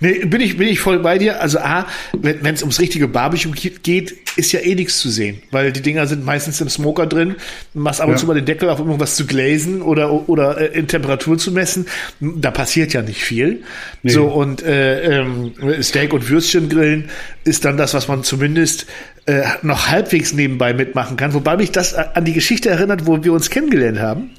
[0.00, 1.40] Nee, bin ich, bin ich voll bei dir.
[1.40, 5.72] Also A, wenn es ums richtige Barbecue geht, ist ja eh nichts zu sehen, weil
[5.72, 7.36] die Dinger sind meistens im Smoker drin.
[7.74, 8.18] Du machst ab und ja.
[8.18, 11.50] zu mal den Deckel auf, um irgendwas zu gläsen oder, oder äh, in Temperatur zu
[11.50, 11.86] messen.
[12.20, 13.62] Da passiert ja nicht viel.
[14.02, 14.12] Nee.
[14.12, 17.10] So, und äh, ähm, Steak und Würstchen grillen
[17.44, 18.86] ist dann das, was man zumindest
[19.26, 21.34] äh, noch halbwegs nebenbei mitmachen kann.
[21.34, 24.30] Wobei mich das an die Geschichte erinnert, wo wir uns kennengelernt haben.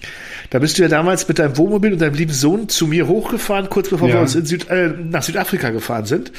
[0.49, 3.69] Da bist du ja damals mit deinem Wohnmobil und deinem lieben Sohn zu mir hochgefahren,
[3.69, 4.15] kurz bevor ja.
[4.15, 6.31] wir uns Süd, äh, nach Südafrika gefahren sind.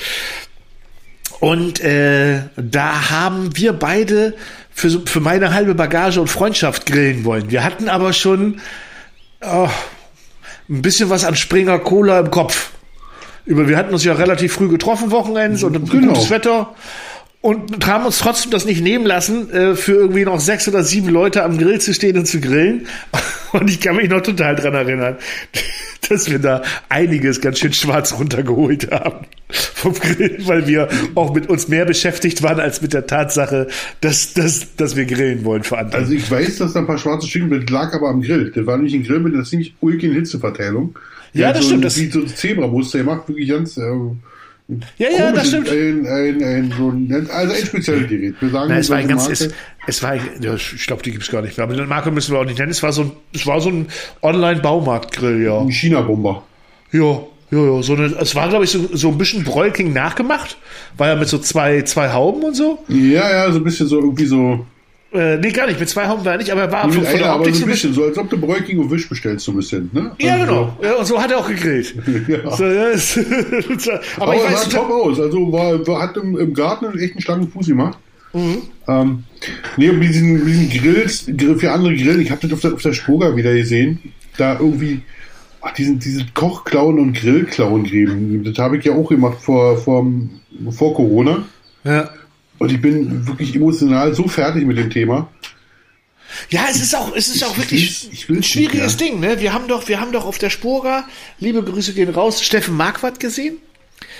[1.38, 4.34] Und äh, da haben wir beide
[4.70, 7.50] für, für meine halbe Bagage und Freundschaft grillen wollen.
[7.50, 8.60] Wir hatten aber schon
[9.40, 9.68] oh,
[10.68, 12.72] ein bisschen was an Springer Cola im Kopf.
[13.46, 16.12] Über, wir hatten uns ja relativ früh getroffen, Wochenends und genau.
[16.12, 16.74] gutes Wetter
[17.42, 21.08] und haben uns trotzdem das nicht nehmen lassen, äh, für irgendwie noch sechs oder sieben
[21.08, 22.86] Leute am Grill zu stehen und zu grillen.
[23.52, 25.16] Und ich kann mich noch total dran erinnern,
[26.08, 31.48] dass wir da einiges ganz schön schwarz runtergeholt haben vom Grill, weil wir auch mit
[31.48, 33.66] uns mehr beschäftigt waren als mit der Tatsache,
[34.02, 36.00] dass, dass, dass wir grillen wollen für andere.
[36.02, 38.52] Also ich weiß, dass da ein paar schwarze Stückchen mit lag aber am Grill.
[38.54, 40.96] Das war nicht ein Grill mit einer ziemlich ulkigen Hitzeverteilung.
[41.32, 41.84] Ja, das so, stimmt.
[41.84, 43.82] Das wie so ein Zebramuster, der macht wirklich ganz, äh,
[44.98, 45.68] Ja, ja, das stimmt.
[45.68, 48.34] Ein, ein, ein, so ein, also ein spezielles Gerät.
[48.40, 49.48] Wir sagen Na, es war ein ganz, es,
[49.86, 51.64] es war, ja, ich glaube, die gibt's gar nicht mehr.
[51.64, 52.70] Aber den Marke müssen wir auch nicht nennen.
[52.70, 53.86] Es war so ein, es war so ein
[54.22, 55.60] Online-Baumarktgrill, ja.
[55.60, 56.42] ein China-Bomber.
[56.92, 57.82] Ja, ja, ja.
[57.82, 60.56] So eine, es war, glaube ich, so, so ein bisschen Broilking nachgemacht.
[60.96, 62.78] War ja mit so zwei, zwei Hauben und so.
[62.88, 64.66] Ja, ja, so ein bisschen so irgendwie so.
[65.12, 65.80] Äh, nee, gar nicht.
[65.80, 67.64] Mit zwei Hauben war er nicht, aber er war Mit von, von der Optik so
[67.64, 69.90] ein bisschen, so als ob du Bräuking und Wisch bestellst, so ein bisschen.
[69.92, 70.12] Ne?
[70.20, 70.76] Ja, Also genau.
[70.82, 71.94] Ja, und so hat er auch gegrillt.
[72.28, 72.56] Ja.
[72.56, 73.18] So, ja, es-
[74.16, 75.18] aber Aber ich er weiß sah top aus.
[75.20, 77.98] Also war, war, hat im, im Garten einen echten schlanken Fuß gemacht.
[78.32, 78.58] Mhm.
[78.86, 79.24] Ähm,
[79.76, 82.82] nee, mit diesen, diesen Grills, Grill für andere Grillen, ich habe das auf der, auf
[82.82, 83.98] der Spoga wieder gesehen,
[84.36, 85.00] da irgendwie
[85.60, 88.44] ach, diesen, diese Kochklauen und Grillklauen geben.
[88.44, 90.06] Das habe ich ja auch gemacht vor, vor,
[90.70, 91.44] vor Corona.
[91.82, 92.08] ja.
[92.60, 95.30] Und ich bin wirklich emotional so fertig mit dem Thema.
[96.50, 99.06] Ja, es ist auch, es ist auch wirklich ich ein schwieriges nicht, ja.
[99.06, 99.40] Ding, ne?
[99.40, 101.04] Wir haben doch, wir haben doch auf der Spora,
[101.38, 103.56] liebe Grüße gehen raus, Steffen Marquardt gesehen,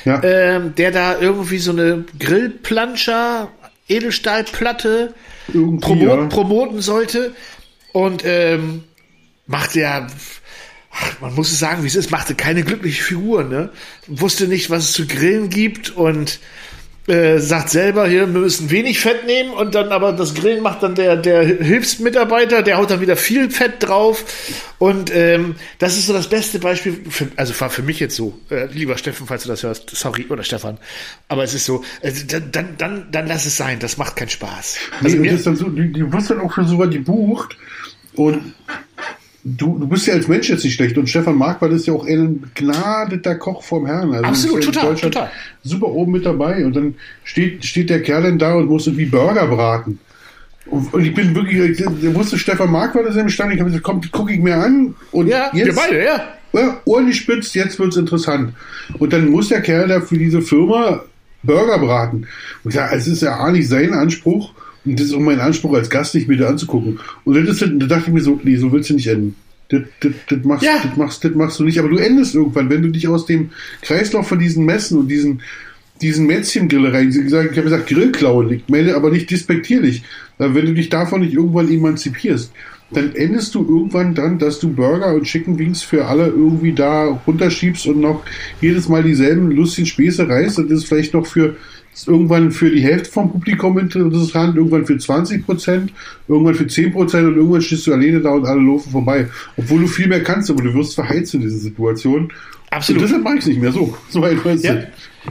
[0.07, 3.53] Ja, ähm, der da irgendwie so eine Grillplanscher,
[3.89, 5.13] Edelstahlplatte
[5.53, 6.27] irgendwie, promo ja.
[6.29, 7.35] promoten sollte
[7.93, 8.85] und ähm,
[9.47, 10.07] machte ja,
[10.93, 13.69] ach, man muss es sagen, wie es ist, machte keine glückliche Figur, ne?
[14.07, 16.41] Wusste nicht, was es zu grillen gibt und
[17.11, 20.83] äh, sagt selber, hier, wir müssen wenig Fett nehmen und dann aber das Grillen macht
[20.83, 24.25] dann der, der Hilfsmitarbeiter, der haut dann wieder viel Fett drauf
[24.79, 28.39] und ähm, das ist so das beste Beispiel, für, also war für mich jetzt so,
[28.51, 30.79] äh, lieber Steffen, falls du das hörst, sorry, oder Stefan,
[31.29, 32.13] aber es ist so, äh,
[32.53, 34.77] dann, dann, dann, lass es sein, das macht keinen Spaß.
[35.01, 37.57] Nee, Also und mir, das dann so, du, du wirst dann auch für sowas gebucht
[38.15, 38.55] und
[39.45, 42.07] du, du bist ja als Mensch jetzt nicht schlecht und Stefan Marquardt ist ja auch
[42.07, 44.13] ein begnadeter Koch vom Herrn.
[44.13, 45.31] Also Absolut, ja in total, Deutschland total.
[45.63, 49.07] Super oben mit dabei und dann steht, steht der Kerl dann da und muss irgendwie
[49.07, 49.99] Burger braten.
[50.67, 54.01] Und, ich bin wirklich, der wusste Stefan Marquardt ist im Stand, ich habe gesagt, komm,
[54.13, 56.23] guck ich mir an und ja, wir beide, ja.
[56.53, 58.53] ja, ordentlich spitzt, jetzt wird's interessant.
[58.99, 61.03] Und dann muss der Kerl da für diese Firma
[61.43, 62.27] Burger braten.
[62.63, 64.53] Und ich sage, es ist ja A nicht sein Anspruch
[64.85, 66.99] und das ist auch mein Anspruch als Gast, nicht mir da anzugucken.
[67.25, 69.35] Und das ist, da dachte ich mir so, nee, so willst du nicht enden.
[69.69, 70.81] Das, das, das, machst, Ja.
[70.83, 73.51] das, machst, das machst du nicht, aber du endest irgendwann, wenn du dich aus dem
[73.83, 75.43] Kreislauf von diesen Messen und diesen,
[76.03, 80.03] diesen Mätzchengrillerei, ich habe gesagt, Grillklauen, ich meine aber nicht despektierlich,
[80.39, 82.51] wenn du dich davon nicht irgendwann emanzipierst,
[82.93, 87.05] dann endest du irgendwann dann, dass du Burger und Chicken Wings für alle irgendwie da
[87.27, 88.25] runterschiebst und noch
[88.61, 91.57] jedes Mal dieselben lustigen Späße reißt und das ist vielleicht noch für
[92.09, 95.93] irgendwann für die Hälfte vom Publikum interessant, irgendwann für 20 Prozent,
[96.29, 99.29] irgendwann für 10 Prozent und irgendwann stehst du alleine da und alle laufen vorbei.
[99.57, 102.33] Obwohl du viel mehr kannst, aber du wirst verheizt in dieser Situation.
[102.71, 103.03] Absolut.
[103.03, 103.97] Und deshalb mache ich es nicht mehr so.
[104.11, 104.77] So ist Ja.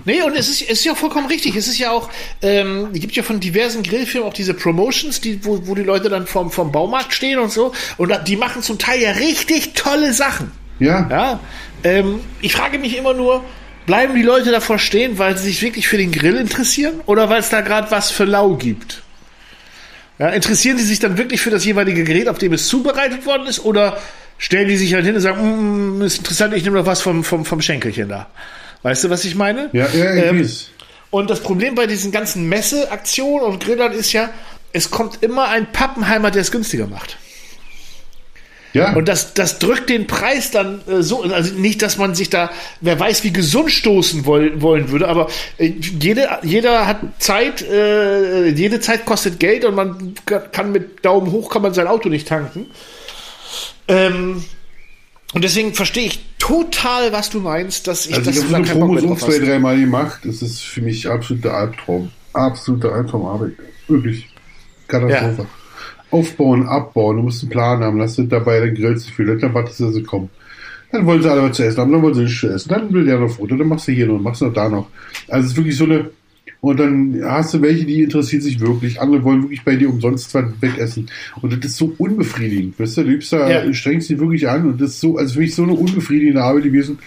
[0.06, 1.56] Nee, und es ist, es ist ja vollkommen richtig.
[1.56, 2.10] Es ist ja auch,
[2.42, 6.10] ähm, es gibt ja von diversen Grillfirmen auch diese Promotions, die, wo, wo die Leute
[6.10, 7.72] dann vom, vom Baumarkt stehen und so.
[7.98, 10.52] Und die machen zum Teil ja richtig tolle Sachen.
[10.80, 11.08] Ja.
[11.10, 11.40] Ja.
[11.84, 13.44] Ähm, ich frage mich immer nur,
[13.90, 17.40] bleiben die Leute davor stehen, weil sie sich wirklich für den Grill interessieren oder weil
[17.40, 19.02] es da gerade was für lau gibt?
[20.20, 23.48] Ja, interessieren die sich dann wirklich für das jeweilige Gerät, auf dem es zubereitet worden
[23.48, 23.98] ist, oder
[24.38, 27.24] stellen die sich halt hin und sagen, mm, ist interessant, ich nehme noch was vom,
[27.24, 28.28] vom, vom Schenkelchen da.
[28.84, 29.72] Weißt du, was ich meine?
[29.74, 30.70] Ja, ja, ich Ähm, weiß.
[31.10, 34.30] Und das Problem bei diesen ganzen Messeaktionen und Grillern ist ja,
[34.72, 37.18] es kommt immer ein Pappenheimer, der es günstiger macht.
[38.74, 38.94] Ja.
[38.96, 42.52] Und das, das drückt den Preis dann äh, so, also nicht, dass man sich da,
[42.82, 45.28] wer weiß, wie gesund stoßen wollen, wollen würde, aber
[45.58, 51.04] äh, jede, jeder hat Zeit, äh, jede Zeit kostet Geld und man ka- kann mit
[51.04, 52.68] Daumen hoch kann man sein Auto nicht tanken.
[53.88, 54.44] Ähm,
[55.34, 58.86] und deswegen verstehe ich total, was du meinst, dass ich Also das ich habe so
[58.86, 60.22] eine drauf zwei, dreimal gemacht.
[60.24, 62.12] Das ist für mich absoluter Albtraum.
[62.34, 63.52] Absoluter Albtraum Arbeit.
[63.88, 64.28] Wirklich.
[64.88, 65.48] Katastrophe.
[66.12, 69.54] Aufbauen, abbauen, du musst einen Plan haben, lass dich dabei, dann grillst du viel, dann
[69.54, 70.30] wartest du, dass sie kommen.
[70.92, 72.92] Dann wollen sie alle was zu essen haben, dann wollen sie nicht zu essen, dann
[72.92, 74.88] will der noch Foto, dann machst du hier noch, machst du noch da noch.
[75.28, 76.10] Also es ist wirklich so eine,
[76.62, 80.34] und dann hast du welche, die interessieren sich wirklich, andere wollen wirklich bei dir umsonst
[80.34, 81.10] was wegessen.
[81.42, 83.74] Und das ist so unbefriedigend, weißt du, du liebst da, Ja.
[83.74, 84.66] strengst dich wirklich an.
[84.68, 86.98] Und das ist so, also für mich so eine unbefriedigende Arbeit gewesen,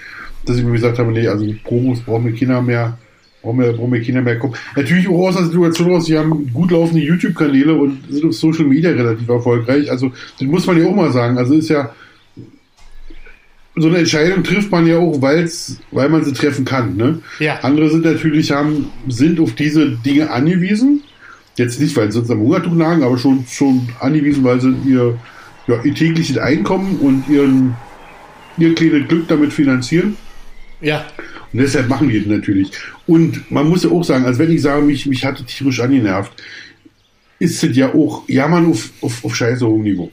[0.46, 2.98] dass ich mir gesagt habe, nee, also Promos brauchen wir Kinder mehr,
[3.42, 4.54] brauchen wir, brauchen wir Kinder mehr kommen.
[4.76, 8.64] Natürlich auch aus der Situation raus, sie haben gut laufende YouTube-Kanäle und sind auf Social
[8.64, 9.90] Media relativ erfolgreich.
[9.90, 11.36] Also, das muss man ja auch mal sagen.
[11.36, 11.92] Also ist ja,
[13.74, 16.96] so eine Entscheidung trifft man ja auch, weil's, weil man sie treffen kann.
[16.96, 17.20] Ne?
[17.38, 17.58] Ja.
[17.62, 21.02] Andere sind natürlich, haben, sind auf diese Dinge angewiesen.
[21.56, 25.18] Jetzt nicht, weil sie sonst am Hungertuch lagen, aber schon, schon angewiesen, weil sie ihr,
[25.66, 27.74] ja, ihr tägliches Einkommen und ihren,
[28.58, 30.16] ihr kleines Glück damit finanzieren.
[30.80, 31.04] Ja.
[31.52, 32.70] Und deshalb machen die das natürlich.
[33.06, 36.32] Und man muss ja auch sagen, als wenn ich sage, mich, mich hatte tierisch angenervt,
[37.38, 40.10] ist es ja auch Jammern auf, auf, auf scheiße hohem Niveau.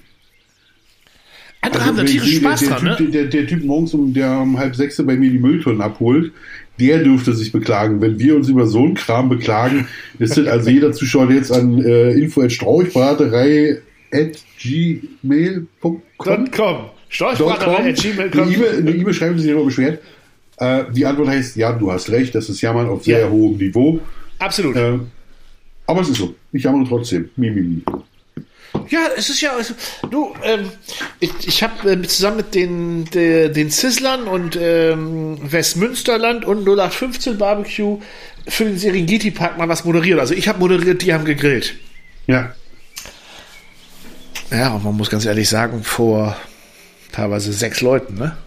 [1.61, 2.97] Andere haben da tierisch Spaß der, dran, der, ne?
[2.97, 6.31] typ, der, der Typ morgens um der um halb sechs bei mir die Mülltonnen abholt,
[6.79, 8.01] der dürfte sich beklagen.
[8.01, 9.87] Wenn wir uns über so einen Kram beklagen,
[10.19, 16.01] ist das also jeder Zuschauer jetzt an äh, info at strauchbraterei at gmail.com
[16.51, 16.77] .com.
[17.09, 18.41] Storchbraterei at gmail.com.
[18.41, 19.99] eine E-Mail E-Mail schreiben, die sich darüber beschwert.
[20.59, 23.29] Äh, die Antwort heißt, ja, du hast recht, das ist Jammern auf sehr Ja.
[23.29, 23.99] hohem Niveau.
[24.39, 24.75] Absolut.
[24.75, 24.99] Äh,
[25.87, 26.35] aber es ist so.
[26.51, 27.29] Ich jammere trotzdem.
[27.35, 27.81] Mimimi.
[28.89, 29.73] Ja, es ist ja, also,
[30.11, 30.69] du, ähm,
[31.19, 37.37] ich, ich habe äh, zusammen mit den, de, den Sizzlern und ähm, Westmünsterland und 0815
[37.37, 37.99] Barbecue
[38.47, 40.19] für den Serengeti Park mal was moderiert.
[40.19, 41.75] Also ich habe moderiert, die haben gegrillt.
[42.27, 42.53] Ja.
[44.51, 46.35] Ja, und man muss ganz ehrlich sagen, vor
[47.11, 48.37] teilweise sechs Leuten, ne?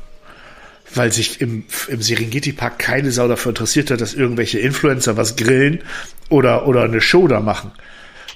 [0.94, 5.37] Weil sich im, im Serengeti Park keine Sau dafür interessiert hat, dass irgendwelche Influencer was
[5.37, 5.83] grillen
[6.28, 7.72] oder, oder eine Show da machen.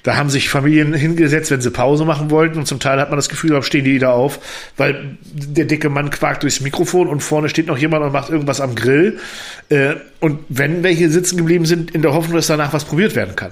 [0.03, 3.17] Da haben sich Familien hingesetzt, wenn sie Pause machen wollten und zum Teil hat man
[3.17, 4.39] das Gefühl, da stehen die wieder auf,
[4.77, 8.61] weil der dicke Mann quakt durchs Mikrofon und vorne steht noch jemand und macht irgendwas
[8.61, 9.19] am Grill.
[9.67, 13.35] Äh, und wenn welche sitzen geblieben sind, in der Hoffnung, dass danach was probiert werden
[13.35, 13.51] kann.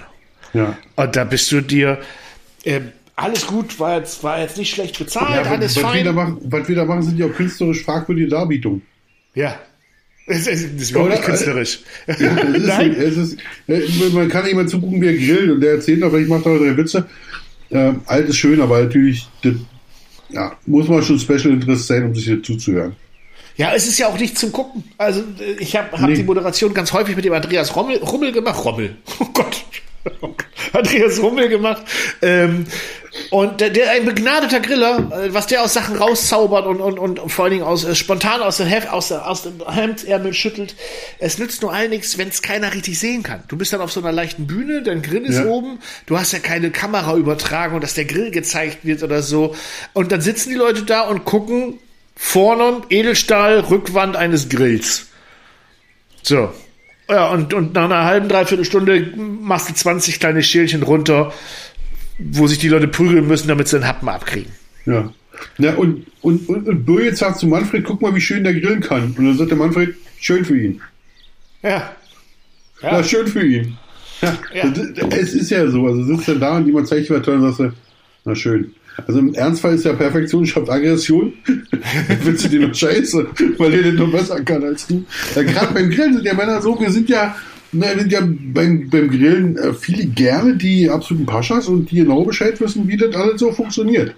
[0.54, 0.78] Ja.
[0.96, 2.00] Und da bist du dir,
[2.64, 2.80] äh,
[3.18, 6.14] alles gut, war jetzt, war jetzt nicht schlecht bezahlt, ja alles was, was, wir da
[6.14, 6.16] fein.
[6.16, 8.82] machen, was wir da machen, sind ja auch künstlerisch fragwürdige Darbietungen.
[9.36, 9.60] Ja.
[10.28, 11.18] Es ist, das ist überhaupt Oder?
[11.20, 11.80] nicht künstlerisch.
[12.08, 12.96] Ja, es ist, Nein.
[12.98, 16.44] es ist, man kann jemand zugucken, wie er grillt und der erzählt noch, ich mache
[16.46, 17.06] da drei Witze.
[17.70, 19.54] Äh, alt ist schön, aber natürlich, das,
[20.30, 22.96] ja, muss man schon Special Interest sein, um sich hier zuzuhören.
[23.58, 24.84] Ja, es ist ja auch nicht zum Gucken.
[24.98, 26.16] Also äh, ich habe hab Nee.
[26.16, 28.66] die Moderation ganz häufig mit dem Andreas Rommel, Rummel gemacht.
[28.66, 28.96] Rommel.
[29.20, 29.64] Oh Gott.
[30.74, 31.84] Andreas Rummel gemacht.
[32.22, 32.66] Ähm,
[33.30, 37.32] und der, der ein begnadeter Griller, äh, was der aus Sachen rauszaubert und, und, und
[37.32, 40.76] vor allen Dingen aus, äh, spontan aus, der Heft, aus, aus dem Hemdärmel schüttelt.
[41.20, 43.44] Es nützt nur allen nichts, wenn es keiner richtig sehen kann.
[43.48, 45.46] Du bist dann auf so einer leichten Bühne, dein Grill ist Ja.
[45.46, 49.56] oben, du hast ja keine Kameraübertragung, dass der Grill gezeigt wird oder so.
[49.94, 51.80] Und dann sitzen die Leute da und gucken
[52.16, 55.08] vorne Edelstahl, Rückwand eines Grills.
[56.22, 56.50] So.
[57.10, 61.34] Ja, und, und nach einer halben, dreiviertel Stunde machst du 20 kleine Schälchen runter,
[62.18, 64.52] wo sich die Leute prügeln müssen, damit sie einen Happen abkriegen.
[64.86, 65.12] Ja.
[65.58, 68.80] Na, und, und, und, und Böje sagt zu Manfred, guck mal, wie schön der grillen
[68.82, 69.14] kann.
[69.18, 70.82] Und dann sagt der Manfred, schön für ihn.
[71.62, 71.92] Ja.
[72.82, 73.78] Ja, schön für ihn.
[74.22, 74.70] Ja, Ja.
[74.70, 75.86] das- Es ist ja so.
[75.88, 77.72] Also sitzt er da und jemand zeigt was toll und sagst du,
[78.24, 78.74] na schön.
[79.08, 81.34] Also im Ernstfall ist ja Perfektion schafft Aggression.
[82.24, 83.28] Willst du dir noch scheiße,
[83.58, 85.04] weil er den noch besser kann als du.
[85.36, 87.36] Ja, Gerade beim Grillen sind ja Männer so, wir sind ja,
[87.74, 92.24] ne, sind ja beim, beim Grillen äh, viele gerne die absoluten Paschas und die genau
[92.24, 94.16] Bescheid wissen, wie das alles so funktioniert.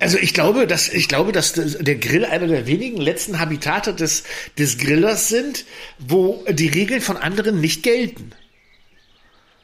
[0.00, 3.94] Also ich glaube, dass ich glaube, dass das- der Grill einer der wenigen letzten Habitate
[3.94, 4.24] des,
[4.58, 5.64] des Grillers sind,
[6.00, 8.32] wo die Regeln von anderen nicht gelten.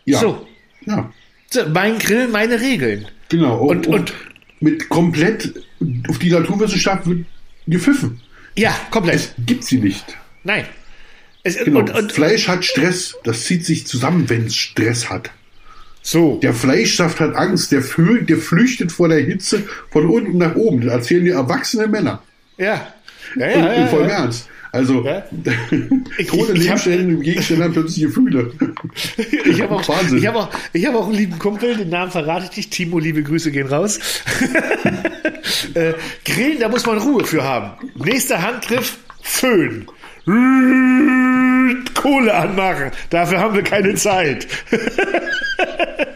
[0.04, 0.20] Ja.
[0.20, 0.46] So.
[0.86, 1.12] Ja,
[1.50, 3.06] So, mein Grill, meine Regeln.
[3.28, 3.58] genau.
[3.66, 4.12] Und- und-
[4.60, 5.54] mit komplett
[6.08, 7.24] auf die Naturwissenschaft wird
[7.66, 8.20] gepfiffen.
[8.56, 9.16] Ja, komplett.
[9.16, 10.04] Es gibt sie nicht.
[10.44, 10.64] Nein.
[11.44, 11.80] Es, Genau.
[11.80, 13.14] und, und, Fleisch hat Stress.
[13.24, 15.30] Das zieht sich zusammen, wenn es Stress hat.
[16.02, 16.38] so.
[16.42, 17.70] Der Fleischsaft hat Angst.
[17.72, 20.80] Der, flü der flüchtet vor der Hitze von unten nach oben.
[20.80, 22.22] Das erzählen die erwachsene Männer.
[22.56, 22.92] Ja.
[23.36, 24.14] Ja, ja, in ja, vollem ja.
[24.16, 24.48] Ernst.
[24.72, 25.24] Also, Ja.
[26.32, 28.52] Ohne Nebenstellen im Gegenstand haben plötzlich Gefühle.
[29.44, 30.18] Ich habe auch, Wahnsinn.
[30.18, 32.70] ich hab auch, ich hab auch einen lieben Kumpel, den Namen verrate ich nicht.
[32.70, 33.98] Timo, liebe Grüße gehen raus.
[35.74, 37.72] äh, Grillen, da muss man Ruhe für haben.
[37.96, 39.86] Nächster Handgriff, Föhn.
[41.94, 42.90] Kohle anmachen.
[43.10, 44.46] Dafür haben wir keine Zeit.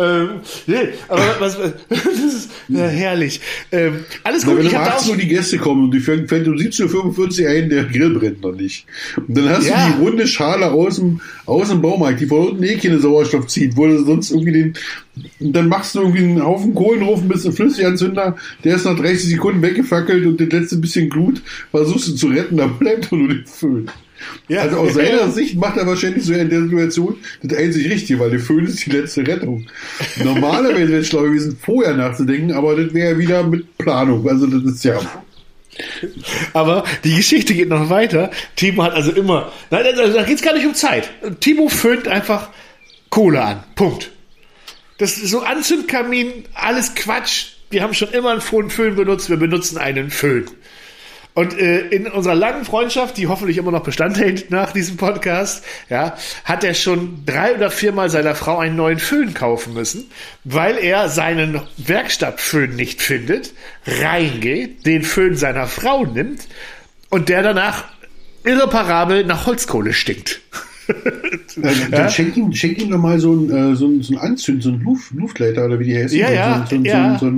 [0.00, 0.28] ähm,
[0.66, 0.76] nee,
[1.08, 1.58] aber was,
[1.88, 3.40] das ist ja, herrlich.
[3.72, 5.84] Ähm, alles Na, gut, wenn ich um habe da 18 auch, Uhr die Gäste kommen
[5.84, 8.86] und die fängt, fängt um 17.45 Uhr ein, der Grill brennt noch nicht.
[9.16, 9.88] Und dann hast Ja.
[9.88, 13.46] du die runde Schale aus dem, aus dem Baumarkt, die von unten eh keine Sauerstoff
[13.48, 14.74] zieht, wo du sonst irgendwie den,
[15.40, 18.96] und dann machst du irgendwie einen Haufen Kohlen drauf, ein bisschen Flüssiganzünder, der ist nach
[18.96, 23.28] 30 Sekunden weggefackelt und das letzte bisschen Glut versuchst du zu retten, da bleibt nur
[23.28, 23.90] den Föhn.
[24.48, 24.62] Ja.
[24.62, 28.30] Also aus seiner Sicht macht er wahrscheinlich so in der Situation das einzig Richtige, weil
[28.30, 29.66] der Föhn ist die letzte Rettung.
[30.22, 34.28] Normalerweise wäre es schlau gewesen, vorher nachzudenken, aber das wäre wieder mit Planung.
[34.28, 35.00] Also das ist ja.
[36.52, 38.30] Aber die Geschichte geht noch weiter.
[38.56, 39.52] Timo hat also immer.
[39.70, 41.10] Nein, da geht es gar nicht um Zeit.
[41.40, 42.50] Timo föhnt einfach
[43.08, 43.64] Kohle an.
[43.74, 44.10] Punkt.
[44.98, 47.46] Das ist so Anzündkamin, alles Quatsch.
[47.70, 49.30] Wir haben schon immer einen Föhn benutzt.
[49.30, 50.46] Wir benutzen einen Föhn.
[51.40, 55.64] Und äh, in unserer langen Freundschaft, die hoffentlich immer noch Bestand hält nach diesem Podcast,
[55.88, 60.10] ja, hat er schon drei oder viermal seiner Frau einen neuen Föhn kaufen müssen,
[60.44, 63.54] weil er seinen Werkstattföhn nicht findet,
[63.86, 66.46] reingeht, den Föhn seiner Frau nimmt
[67.08, 67.84] und der danach
[68.44, 70.42] irreparabel nach Holzkohle stinkt.
[71.56, 74.18] Dann, dann schenk, ihm, schenk ihm doch mal so ein, äh, so ein, so ein
[74.18, 76.18] Anzünd, so ein Luft, Luftleiter oder wie die heißen.
[76.18, 77.18] Ja, so, ja, so, so, ja.
[77.18, 77.36] So, so,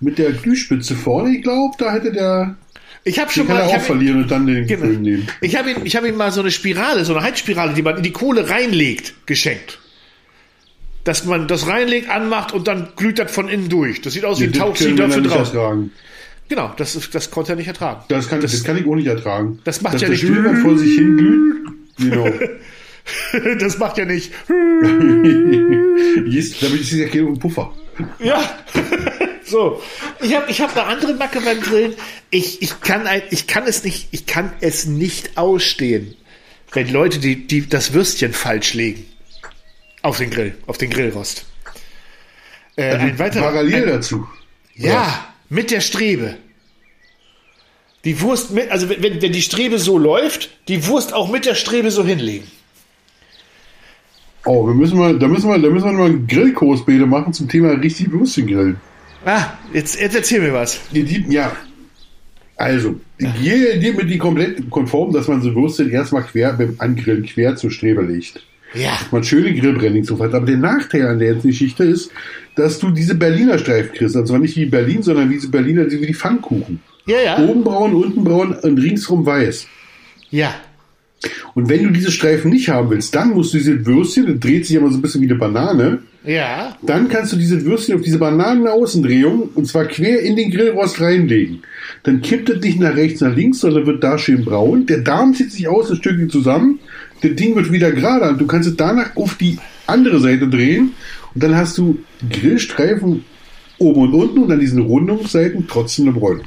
[0.00, 2.56] mit der Glühspitze vorne, ich glaube, da hätte der.
[3.04, 3.62] Ich habe schon Den kann mal.
[3.62, 4.84] er auch habe ihn, verlieren und dann den genau.
[4.86, 5.28] Film nehmen.
[5.40, 7.96] ich hab ihn, ich hab ihm mal so eine Spirale, so eine Heizspirale, die man
[7.96, 9.78] in die Kohle reinlegt, geschenkt.
[11.04, 14.02] Dass man das reinlegt, anmacht und dann glüht das von innen durch.
[14.02, 15.56] Das sieht aus wie ein Das Tauchsieder für draußen.
[15.56, 15.92] ertragen.
[16.50, 18.02] Genau, das, das konnte er nicht ertragen.
[18.08, 19.60] Das kann, das, kann ich auch nicht ertragen.
[19.64, 21.56] Das macht Dass ja nicht- Stöber vor sich hin glüht.
[21.98, 22.28] Genau.
[23.58, 24.30] Das macht ja nicht.
[24.48, 27.72] Damit ist es ja kein Puffer.
[28.20, 28.40] Ja.
[29.50, 29.82] So,
[30.20, 31.94] ich habe ich hab eine andere Macke beim Grillen.
[32.30, 36.14] Ich, ich, kann ein, ich kann es nicht, ich kann es nicht ausstehen,
[36.72, 39.04] wenn Leute die, die das Würstchen falsch legen.
[40.02, 41.44] Auf den Grill, auf den Grillrost.
[42.76, 44.26] Äh, ein weiterer, Parallel ein, dazu.
[44.76, 46.36] ja, mit der Strebe.
[48.04, 51.56] Die Wurst mit, also wenn, wenn die Strebe so läuft, die Wurst auch mit der
[51.56, 52.46] Strebe so hinlegen.
[54.46, 57.32] Oh, wir müssen mal, da müssen wir, da müssen wir mal einen Grillkurs beide machen
[57.32, 58.80] zum Thema richtig Würstchen grillen.
[59.24, 60.80] Ah, jetzt, jetzt erzähl mir was.
[60.92, 61.52] Die, die, ja.
[62.56, 67.24] Also, hier dir mit die komplett konform, dass man so Würstchen erstmal quer beim Angrillen
[67.24, 68.42] quer zur Strebe legt.
[68.74, 68.98] Ja.
[69.10, 70.34] Man schöne Grillbranding zu hat.
[70.34, 72.10] Aber der Nachteil an der ganzen Geschichte ist,
[72.56, 74.14] dass du diese Berliner Streifen kriegst.
[74.14, 76.80] Zwar nicht wie Berlin, sondern wie diese Berliner, wie die Pfannkuchen.
[77.06, 77.38] Ja, ja.
[77.38, 79.66] Oben braun, unten braun und ringsrum weiß.
[80.30, 80.54] Ja.
[81.54, 84.66] Und wenn du diese Streifen nicht haben willst, dann musst du diese Würstchen, das dreht
[84.66, 86.76] sich aber so ein bisschen wie eine Banane, Ja.
[86.82, 91.62] dann kannst du diese Würstchen auf diese Bananenaußendrehung und zwar quer in den Grillrost reinlegen.
[92.02, 94.86] Dann kippt es nicht nach rechts, nach links, sondern wird da schön braun.
[94.86, 96.78] Der Darm zieht sich aus ein Stückchen zusammen.
[97.22, 100.92] Das Ding wird wieder gerade und du kannst es danach auf die andere Seite drehen
[101.34, 103.24] und dann hast du Grillstreifen
[103.78, 106.46] oben und unten und an diesen Rundungsseiten trotzdem eine Bräunung.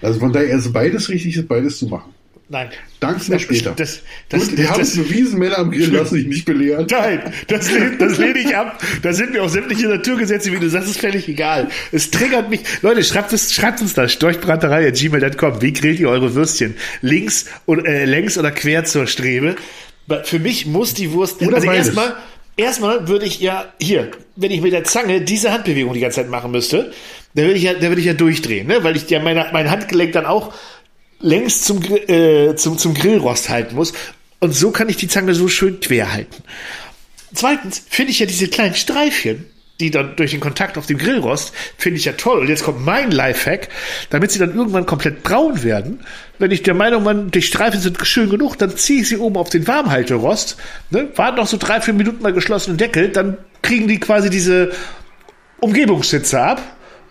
[0.00, 2.12] Also von daher ist beides richtig, ist beides zu machen.
[2.48, 2.68] Nein.
[3.00, 3.72] Danke mir später.
[3.76, 6.86] Das, das, Gut, wir haben das, bewiesen, Männer am Grill lassen sich nicht belehren.
[6.90, 8.82] Nein, das, das lehne ich ab.
[9.02, 11.68] Da sind mir auch sämtliche Naturgesetze, wie du sagst, ist völlig egal.
[11.92, 12.60] Es triggert mich.
[12.82, 15.62] Leute, schreibt, es, schreibt uns da, storchbraterei.gmail.com.
[15.62, 16.76] Wie grillt ihr eure Würstchen?
[17.00, 19.56] Links oder, äh, längs oder quer zur Strebe?
[20.24, 22.16] Für mich muss die Wurst, Oder also erstmal,
[22.56, 26.28] erstmal würde ich ja, hier, wenn ich mit der Zange diese Handbewegung die ganze Zeit
[26.28, 26.92] machen müsste,
[27.34, 28.84] dann würde ich ja, dann würde ich ja durchdrehen, ne?
[28.84, 30.52] weil ich ja meine, mein Handgelenk dann auch
[31.22, 33.92] längs zum, äh, zum, zum Grillrost halten muss.
[34.40, 36.42] Und so kann ich die Zange so schön quer halten.
[37.32, 39.46] Zweitens finde ich ja diese kleinen Streifchen,
[39.80, 42.40] die dann durch den Kontakt auf dem Grillrost, finde ich ja toll.
[42.40, 43.68] Und jetzt kommt mein Lifehack,
[44.10, 46.00] damit sie dann irgendwann komplett braun werden.
[46.38, 49.36] Wenn ich der Meinung bin, die Streifen sind schön genug, dann ziehe ich sie oben
[49.36, 50.56] auf den Warmhalterost,
[50.90, 54.72] ne, warte noch so drei, vier Minuten mal geschlossenen Deckel, dann kriegen die quasi diese
[55.60, 56.60] Umgebungssitze ab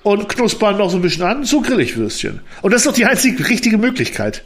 [0.04, 2.40] und knuspern noch so ein bisschen an, so grill ich Würstchen.
[2.62, 4.44] Und das ist doch die einzige richtige Möglichkeit.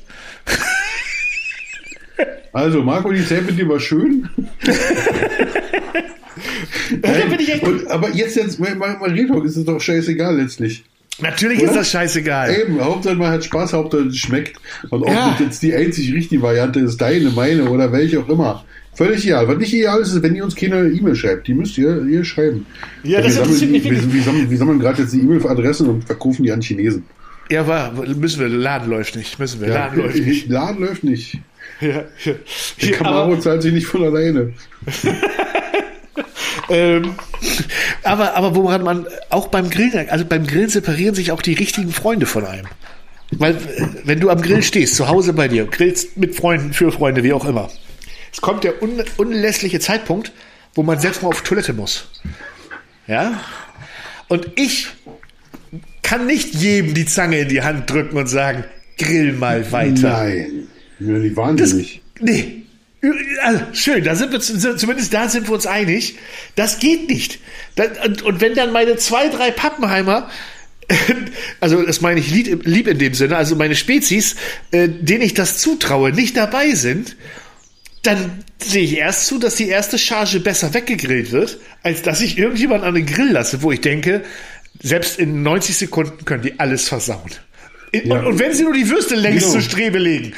[2.54, 4.30] Also, Marco, die dir war schön.
[7.02, 8.98] Echt, Und, aber jetzt, jetzt mal, mal,
[9.46, 10.84] ist es doch scheißegal letztlich.
[11.20, 11.70] natürlich Oder?
[11.72, 12.54] ist das scheißegal.
[12.58, 14.58] Eben, Hauptsache man hat Spaß, Hauptsache es schmeckt.
[14.90, 15.32] Und ob Ja.
[15.32, 18.64] das jetzt die einzig richtige Variante ist, deine, meine oder welche auch immer.
[18.96, 19.48] Völlig egal.
[19.48, 21.48] Was nicht egal ist, ist, wenn ihr uns keine E-Mail schreibt.
[21.48, 22.66] Die müsst ihr, ihr schreiben.
[23.04, 26.44] Ja, das wir sammeln, wir, wir sammeln, wir sammeln gerade jetzt die E-Mail-Adressen und verkaufen
[26.44, 27.04] die an Chinesen.
[27.52, 30.50] Ja, war, müssen wir, Laden läuft nicht, müssen wir, Laden läuft nicht.
[30.50, 31.38] Laden läuft nicht.
[31.82, 32.34] Ja, ja.
[32.82, 34.54] Der Camaro zahlt sich nicht von alleine.
[36.70, 37.16] ähm,
[38.04, 41.92] aber, aber woran man auch beim Grillen, also beim Grillen separieren sich auch die richtigen
[41.92, 42.68] Freunde von einem.
[43.32, 46.92] Weil, äh, wenn du am Grill stehst, zu Hause bei dir, grillst mit Freunden, für
[46.92, 47.70] Freunde, wie auch immer.
[48.36, 50.34] Es kommt der un unlässliche Zeitpunkt,
[50.74, 52.10] wo man selbst mal auf Toilette muss.
[53.08, 53.40] Ja?
[54.28, 54.88] Und ich
[56.04, 58.66] kann nicht jedem die Zange in die Hand drücken und sagen,
[58.98, 60.24] grill mal weiter.
[60.24, 60.68] Nein.
[61.00, 62.02] Ja, die Das, wahnsinnig.
[62.20, 62.64] nee.
[63.42, 66.18] Also, schön, da sind wir zumindest da sind wir uns einig.
[66.56, 67.40] Das geht nicht.
[68.04, 70.30] Und, und wenn dann meine zwei, drei Pappenheimer,
[71.62, 74.36] also das meine ich lieb, lieb in dem Sinne, also meine Spezies,
[74.72, 77.16] äh, denen ich das zutraue, nicht dabei sind,
[78.06, 82.38] dann sehe ich erst zu, dass die erste Charge besser weggegrillt wird, als dass ich
[82.38, 84.24] irgendjemand an den Grill lasse, wo ich denke,
[84.82, 87.32] selbst in 90 Sekunden können die alles versauen.
[88.04, 88.20] Ja.
[88.20, 89.54] und, und wenn sie nur die Würste längs Genau.
[89.54, 90.34] zur Strebe legen.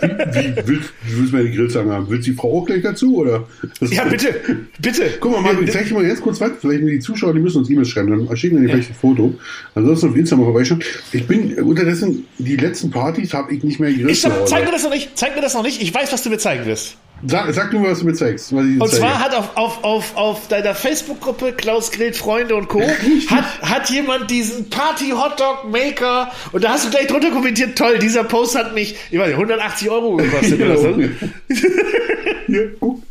[0.00, 2.06] Wie, willst, du willst meine Grillzange haben?
[2.10, 3.16] Willst die Frau auch gleich dazu?
[3.18, 3.46] Oder?
[3.80, 4.34] Das- Ja, bitte,
[4.80, 5.04] bitte.
[5.20, 6.52] Guck mal, Marco, ich zeig dir mal ganz kurz was.
[6.60, 8.26] Vielleicht die Zuschauer, die müssen uns E-Mails schreiben.
[8.26, 9.34] Dann schicken wir dir vielleicht ein Foto.
[9.74, 10.82] Ansonsten auf Instagram mal vorbeischauen.
[11.12, 14.10] Ich bin unterdessen, die letzten Partys habe ich nicht mehr gegrillt.
[14.10, 14.44] Ich Hause.
[14.46, 15.80] zeig mir das noch nicht, zeig mir das noch nicht.
[15.82, 16.96] Ich weiß, was du mir zeigen wirst.
[17.24, 18.50] Sag, sag mal, was du mir zeigst.
[18.50, 18.96] Ich Und zeige.
[18.96, 22.80] zwar hat auf, auf, auf, auf deiner Facebook-Gruppe Klaus Grillt Freunde und Co.
[22.80, 27.98] hat, hat jemand diesen Party Hotdog Maker und da hast du gleich drunter kommentiert, toll,
[28.00, 30.96] dieser Post hat mich, ich weiß nicht, 180 Euro gekostet oder so.
[32.46, 33.02] Hier, guck.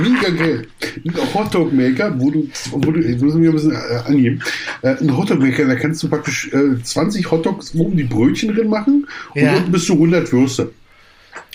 [0.00, 0.66] Mega geil.
[1.04, 4.42] Ein Hotdog-Maker, wo du, wo du, jetzt müssen wir ein bisschen äh, angeben,
[4.82, 9.06] äh, ein Hotdog-Maker, da kannst du praktisch äh, 20 Hotdogs oben die Brötchen drin machen
[9.34, 9.56] und Ja.
[9.56, 10.72] unten bist du 100 Würste.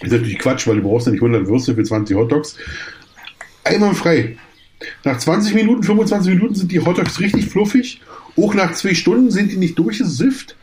[0.01, 2.55] Ist natürlich Quatsch, weil du brauchst ja nicht 100 Würste für 20 Hotdogs.
[3.63, 4.37] Einmal frei.
[5.03, 8.01] Nach 20 Minuten, 25 Minuten sind die Hotdogs richtig fluffig.
[8.35, 10.55] Auch nach zwei Stunden sind die nicht durchgesifft.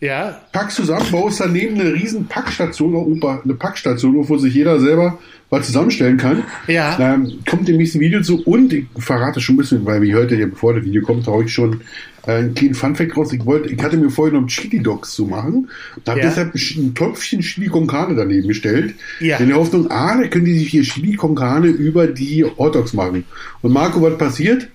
[0.00, 5.18] Ja, Packst zusammen, baust daneben eine riesen Packstation, auf, eine Packstation, wo sich jeder selber
[5.50, 6.44] was zusammenstellen kann.
[6.68, 6.96] Ja.
[6.96, 7.18] Da
[7.48, 10.46] kommt im nächsten Video zu und ich verrate schon ein bisschen, weil wie heute ja
[10.46, 11.80] bevor das Video kommt, habe ich schon
[12.26, 13.32] äh, einen kleinen Funfact raus.
[13.32, 15.68] Ich wollte, ich hatte mir noch Chili Dogs zu machen.
[16.04, 16.28] Da habe Ja.
[16.28, 18.94] deshalb ein Töpfchen Chili con Carne daneben gestellt.
[19.18, 19.38] Ja.
[19.38, 22.92] In der Hoffnung, ah, da können die sich hier Chili con Carne über die Hotdogs
[22.92, 23.24] machen.
[23.62, 24.68] Und Marco, was passiert?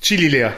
[0.00, 0.54] Chili leer.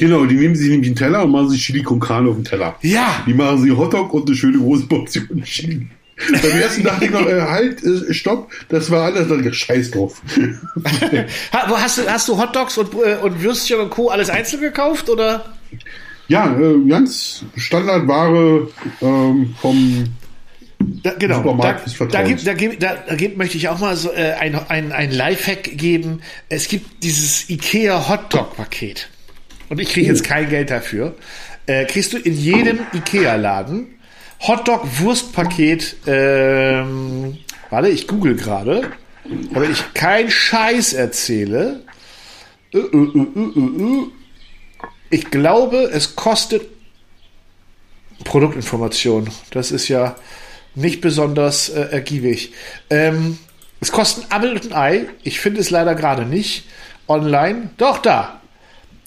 [0.00, 2.44] Genau, die nehmen sich nämlich einen Teller und machen sich Chili con Carne auf den
[2.44, 2.74] Teller.
[2.80, 3.22] Ja.
[3.26, 5.86] Die machen sie Hotdog und eine schöne große Portion Chili.
[6.42, 10.22] Beim ersten dachte ich noch, äh, halt, äh, stopp, das war alles, dann scheiß drauf.
[11.52, 14.08] Hast du, hast du Hotdogs und, äh, und Würstchen und Co.
[14.08, 15.44] alles einzeln gekauft oder?
[16.28, 18.68] ja, äh, ganz Standardware
[19.02, 20.04] ähm, vom
[21.02, 21.36] Da, genau.
[21.36, 24.32] Supermarkt da, da, gibt, da, gibt, da, da gibt, möchte ich auch mal so äh,
[24.32, 26.22] ein, ein, ein Lifehack geben.
[26.48, 29.08] Es gibt dieses IKEA Hotdog-Paket.
[29.70, 31.14] Und ich kriege jetzt kein Geld dafür.
[31.66, 33.86] Äh, kriegst du in jedem IKEA-Laden
[34.40, 35.96] Hotdog-Wurstpaket.
[36.06, 37.38] Ähm,
[37.70, 38.90] warte, ich google gerade.
[39.52, 41.84] Damit ich keinen Scheiß erzähle.
[42.72, 44.06] Äh, äh, äh.
[45.10, 46.62] Ich glaube, es kostet
[48.24, 49.28] Produktinformation.
[49.52, 50.16] Das ist ja
[50.74, 52.52] nicht besonders äh, ergiebig.
[52.90, 53.38] Ähm,
[53.80, 55.06] es kostet ein Apfel und ein Ei.
[55.22, 56.64] Ich finde es leider gerade nicht
[57.06, 57.70] online.
[57.76, 58.39] Doch, da.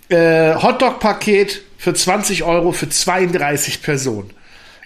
[0.10, 4.32] Äh, Hotdog-Paket für 20 Euro für 32 Personen.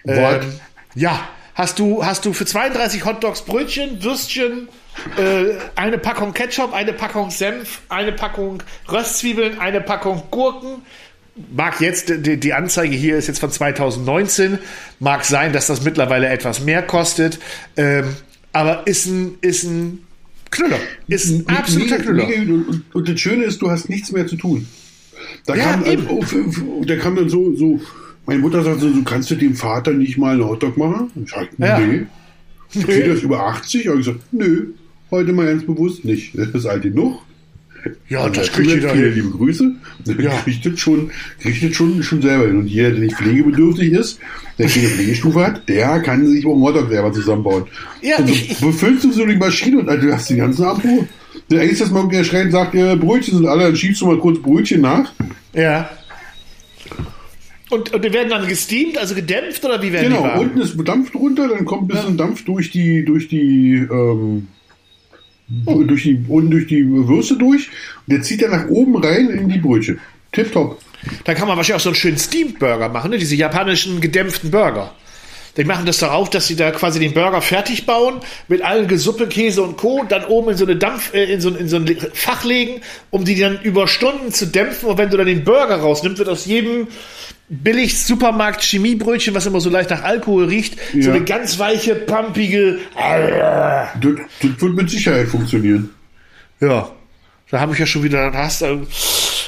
[0.07, 0.59] Ähm,
[0.95, 1.28] ja.
[1.55, 4.70] Hast du, hast du für 32 Hotdogs Brötchen, Würstchen,
[5.18, 8.61] äh, eine Packung Ketchup, eine Packung Senf, eine Packung
[8.91, 10.84] Röstzwiebeln, eine Packung Gurken.
[11.55, 14.59] Mag jetzt, die, die Anzeige hier ist jetzt von 2019.
[14.99, 17.39] Mag sein, dass das mittlerweile etwas mehr kostet.
[17.76, 18.15] Ähm,
[18.53, 20.05] aber ist ein, ist ein
[20.49, 20.80] Knüller.
[21.07, 22.28] Ist ein absoluter Knüller.
[22.93, 24.68] und das Schöne ist, du hast nichts mehr zu tun.
[25.45, 26.01] Da Ja, kam, eben.
[26.07, 27.80] also, oh, f- f- da kam dann so, so,
[28.25, 31.09] meine Mutter sagt so, du kannst du dem Vater nicht mal einen Hotdog machen?
[31.23, 31.80] Ich sag, Ja.
[31.80, 32.01] nee.
[32.75, 33.88] Okay, das ist über 80?
[33.89, 34.67] Aber ich gesagt, nö,
[35.09, 36.34] heute mal ganz bewusst nicht.
[36.38, 37.21] Das ist alt genug.
[38.09, 39.13] Ja, Und das kriegt viele hin.
[39.13, 39.71] liebe Grüße.
[40.19, 40.32] Ja.
[40.43, 41.09] Kriegt das schon,
[41.39, 42.57] kriegt das schon, schon selber hin.
[42.57, 44.19] Und jeder, der nicht pflegebedürftig ist,
[44.57, 47.63] der keine Pflegestufe hat, der kann sich auch einen Hotdog selber zusammenbauen.
[48.01, 50.65] Ja, und so ich- ich- befüllst du so die Maschine und du hast den ganzen
[50.65, 51.05] Abruhr.
[51.50, 54.41] Der eigentlich das mal und sagt, ja, Brötchen sind alle, dann schiebst du mal kurz
[54.41, 55.12] Brötchen nach.
[55.54, 55.89] Ja.
[57.70, 60.39] Und, und die werden dann gesteamt, also gedämpft oder wie werden Genau, die warm?
[60.39, 64.48] unten ist Dampf drunter, dann kommt ein bisschen Dampf durch die, durch die, ähm,
[65.66, 67.68] durch die, unten durch die Würste durch.
[68.08, 70.00] Und der zieht dann nach oben rein in die Brötchen.
[70.32, 70.80] Tipptopp.
[71.26, 73.18] Da kann man wahrscheinlich auch so einen schönen Steamed Burger machen, ne?
[73.18, 74.93] diese japanischen gedämpften Burger.
[75.58, 79.28] Die machen das darauf, dass sie da quasi den Burger fertig bauen, mit allen Gesuppe,
[79.28, 80.05] Käse und Co.
[80.08, 83.26] dann oben in so eine Dampf, äh, in so, in so ein Fach legen, um
[83.26, 84.88] die dann über Stunden zu dämpfen.
[84.89, 86.88] Und wenn du dann den Burger rausnimmst, wird aus jedem
[87.49, 91.14] billig Supermarkt Chemiebrötchen, was immer so leicht nach Alkohol riecht, so Ja.
[91.16, 92.78] eine ganz weiche, pumpige.
[92.95, 93.89] Das,
[94.41, 95.89] das wird mit Sicherheit funktionieren.
[96.60, 96.89] Ja,
[97.49, 98.32] da habe ich ja schon wieder.
[98.34, 98.78] Hast, äh,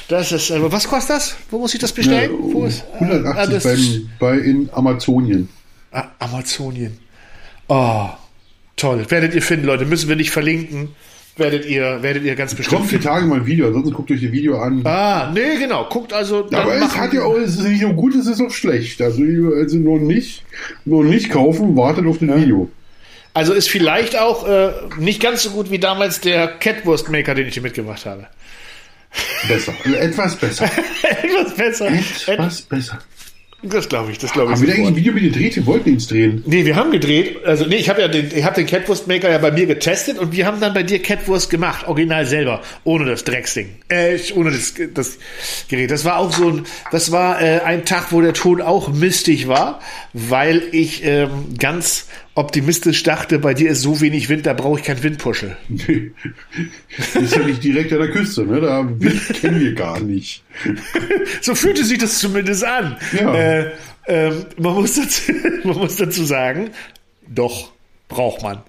[0.08, 1.36] das ist, äh, was kostet das?
[1.50, 2.30] Wo muss ich das bestellen?
[2.32, 5.48] Ja, Wo ist, 180 Ah, das beim, bei in Amazonien.
[5.92, 6.98] Ah, Amazonien.
[7.68, 8.08] Oh,
[8.76, 9.06] toll.
[9.08, 9.84] Werdet ihr finden, Leute.
[9.84, 10.94] Müssen wir nicht verlinken.
[11.36, 13.06] Werdet ihr, werdet ihr ganz bestimmt Kommt die finden.
[13.06, 14.84] Tage mal ein Video, ansonsten guckt euch das Video an.
[14.84, 15.88] Ah, nee, genau.
[15.88, 16.46] Guckt also.
[16.52, 19.00] Aber es hat ja auch, es ist nicht nur gut, es ist auch schlecht.
[19.00, 20.44] Also, also noch nicht,
[20.84, 22.68] noch nicht kaufen, wartet auf das Video.
[23.32, 27.54] Also ist vielleicht auch äh, nicht ganz so gut wie damals der Catwurst-Maker, den ich
[27.54, 28.26] dir mitgebracht habe.
[29.48, 29.72] Besser.
[29.84, 30.64] Etwas besser.
[31.22, 31.88] Etwas besser.
[32.26, 32.98] Etwas besser.
[33.62, 34.58] Das glaube ich, das glaube ich.
[34.58, 35.56] Haben wir eigentlich ein Video mit gedreht?
[35.56, 36.42] Wir wollten ins drehen.
[36.46, 37.44] Nee, wir haben gedreht.
[37.44, 40.32] Also, nee, ich habe ja den, ich habe den Catwurst-Maker ja bei mir getestet und
[40.32, 44.74] wir haben dann bei dir Catwurst gemacht, original selber, ohne das Drecksding, äh, ohne das,
[44.94, 45.18] das
[45.68, 45.90] Gerät.
[45.90, 49.46] Das war auch so ein, das war äh, ein Tag, wo der Ton auch mistig
[49.46, 49.80] war,
[50.14, 52.06] weil ich ähm, ganz
[52.40, 55.56] optimistisch dachte, bei dir ist so wenig Wind, da brauche ich keinen Windpuschel.
[55.68, 56.10] Nee.
[57.14, 58.60] ist ja nicht direkt an der Küste, ne?
[58.60, 58.86] Da
[59.40, 60.42] kennen wir gar nicht.
[61.42, 62.96] So fühlte sich das zumindest an.
[63.18, 63.34] Ja.
[63.34, 63.70] Äh,
[64.06, 65.32] ähm, man, muss dazu,
[65.64, 66.70] man muss dazu sagen,
[67.28, 67.72] doch,
[68.08, 68.62] braucht man.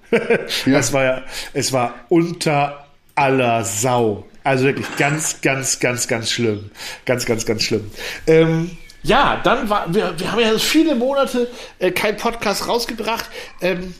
[0.65, 0.79] Ja.
[0.79, 4.27] Es war ja, es war unter aller Sau.
[4.43, 6.71] Also wirklich ganz, ganz, ganz, ganz schlimm.
[7.05, 7.89] Ganz, ganz, ganz schlimm.
[8.27, 8.71] Ähm,
[9.03, 11.47] ja, dann war, wir, wir haben ja viele Monate
[11.79, 13.25] äh, kein Podcast rausgebracht.
[13.61, 13.95] Ähm,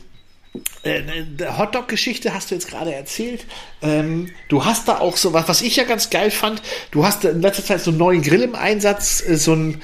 [0.82, 1.02] äh,
[1.58, 3.46] Hotdog-Geschichte hast du jetzt gerade erzählt.
[3.80, 6.62] Ähm, du hast da auch so was, was ich ja ganz geil fand.
[6.90, 9.82] Du hast in letzter Zeit so einen neuen Grill im Einsatz, äh, so ein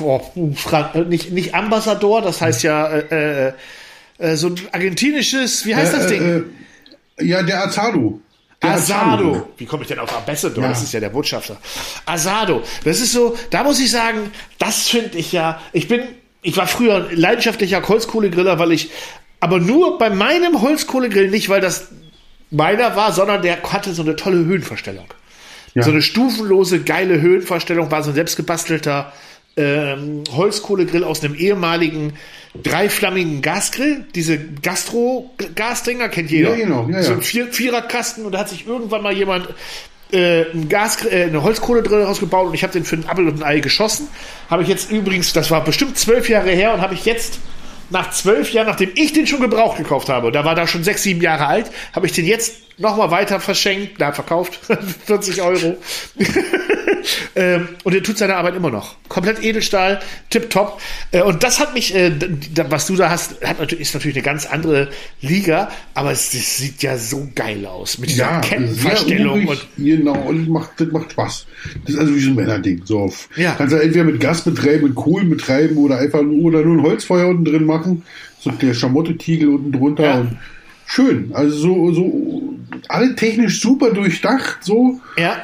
[0.00, 0.20] oh,
[0.54, 3.52] Frank, nicht, nicht Ambassador, das heißt ja äh,
[4.18, 6.44] äh, so ein argentinisches, wie heißt das Ding?
[7.20, 8.20] ja, der Azado.
[8.62, 9.48] Asado.
[9.56, 10.62] Wie komme ich denn auf Ambassador?
[10.62, 10.70] Ja.
[10.70, 11.56] Das ist ja der Botschafter.
[12.06, 12.62] Asado.
[12.84, 16.02] Das ist so, da muss ich sagen, das finde ich ja, ich bin,
[16.42, 18.90] ich war früher leidenschaftlicher Holzkohlegriller, weil ich,
[19.40, 21.88] aber nur bei meinem Holzkohlegrill nicht, weil das
[22.50, 25.06] meiner war, sondern der hatte so eine tolle Höhenverstellung.
[25.74, 25.82] Ja.
[25.82, 29.12] So eine stufenlose, geile Höhenverstellung, war so ein selbstgebastelter
[29.56, 32.14] ähm, Holzkohlegrill aus einem ehemaligen
[32.62, 36.50] dreiflammigen Gasgrill, diese Gastro-Gasdinger, kennt jeder.
[36.50, 36.88] Ja, genau.
[36.90, 37.02] Ja, ja.
[37.02, 39.48] So ein Vier Viererkasten und da hat sich irgendwann mal jemand
[40.12, 43.28] äh, ein Gas, äh, eine Holzkohle drin rausgebaut und ich habe den für ein Apfel
[43.28, 44.08] und ein Ei geschossen.
[44.50, 47.38] Habe ich jetzt übrigens, das war bestimmt zwölf Jahre her und habe ich jetzt
[47.90, 51.02] nach zwölf Jahren, nachdem ich den schon gebraucht gekauft habe, da war da schon sechs,
[51.02, 54.58] sieben Jahre alt, habe ich den jetzt nochmal weiter verschenkt, da verkauft,
[55.06, 55.76] 40 Euro.
[57.36, 58.96] ähm, und er tut seine Arbeit immer noch.
[59.08, 60.00] Komplett Edelstahl,
[60.30, 60.80] tipptopp.
[61.10, 62.12] Äh, und das hat mich, äh,
[62.68, 66.58] was du da hast, hat natürlich, ist natürlich eine ganz andere Liga, aber es, es
[66.58, 67.98] sieht ja so geil aus.
[67.98, 69.46] Mit dieser ja, Kettenverstellung.
[69.46, 71.46] Und genau, und macht, das macht Spaß.
[71.84, 72.82] Das ist also wie so ein Männerding.
[72.84, 73.54] So auf, ja.
[73.56, 77.28] Kannst du entweder mit Gas betreiben, mit Kohl betreiben oder einfach oder nur ein Holzfeuer
[77.28, 78.02] unten drin machen.
[78.40, 80.20] So der Schamotte-Tiegel unten drunter ja.
[80.20, 80.38] und
[80.86, 81.30] schön.
[81.32, 82.54] Also so, so
[82.88, 85.00] alle technisch super durchdacht, so.
[85.16, 85.36] Ja.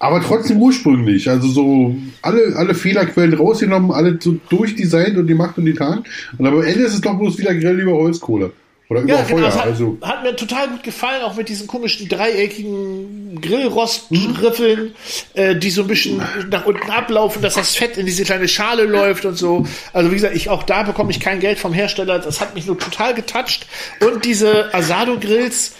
[0.00, 1.28] Aber trotzdem ursprünglich.
[1.28, 6.04] Also so alle, alle Fehlerquellen rausgenommen, alle so durchdesignt und die Macht und die Tat.
[6.38, 8.52] Und am Ende ist es doch bloß wieder Grill über Holzkohle.
[8.90, 9.36] Oder über ja, Feuer.
[9.36, 9.98] Genau, hat, also.
[10.00, 14.92] hat mir total gut gefallen, auch mit diesen komischen dreieckigen Grillrostriffeln, mhm.
[15.34, 18.84] äh, die so ein bisschen nach unten ablaufen, dass das Fett in diese kleine Schale
[18.84, 19.66] läuft und so.
[19.92, 22.18] Also wie gesagt, ich auch da bekomme ich kein Geld vom Hersteller.
[22.18, 23.66] Das hat mich nur total getoucht.
[24.00, 25.74] Und diese Asado-Grills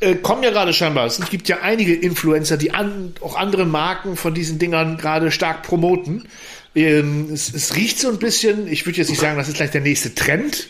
[0.00, 1.04] äh, kommen ja gerade scheinbar.
[1.04, 5.62] Es gibt ja einige Influencer, die an, auch andere Marken von diesen Dingern gerade stark
[5.62, 6.28] promoten.
[6.74, 9.70] Ähm, es, es, riecht so ein bisschen, ich würde jetzt nicht sagen, das ist gleich
[9.70, 10.68] der nächste Trend,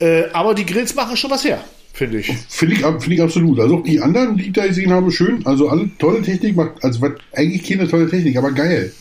[0.00, 1.62] äh, aber die Grills machen schon was her.
[1.92, 2.26] Finde ich.
[2.48, 3.60] Finde ich, find ich absolut.
[3.60, 5.46] Also auch die anderen, die ich da gesehen habe, schön.
[5.46, 7.00] Also alle tolle Technik macht, also
[7.32, 8.92] eigentlich keine tolle Technik, aber geil.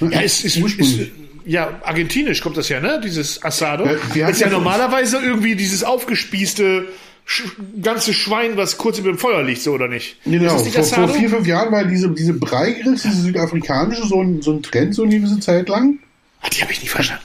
[0.00, 1.10] Ja, es ist, ist,
[1.44, 3.00] ja, argentinisch kommt das ja, ne?
[3.02, 3.88] Dieses Asado.
[4.14, 6.86] Ja, ist ja normalerweise irgendwie dieses aufgespießte
[7.24, 7.44] Sch
[7.82, 10.16] ganze Schwein, was kurz über dem Feuer liegt, so oder nicht?
[10.24, 14.42] Genau, nicht vor, vor, vier, fünf Jahren war diese, diese Breigrills, diese südafrikanische, so ein,
[14.42, 15.98] so ein Trend, so eine gewisse Zeit lang.
[16.40, 17.24] Ah, die habe ich nicht verstanden.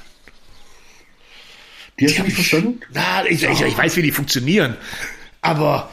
[1.99, 2.81] Die hast die du nicht verstanden?
[2.93, 4.75] Na, ich, ich, ich, weiß, wie die funktionieren.
[5.41, 5.89] Aber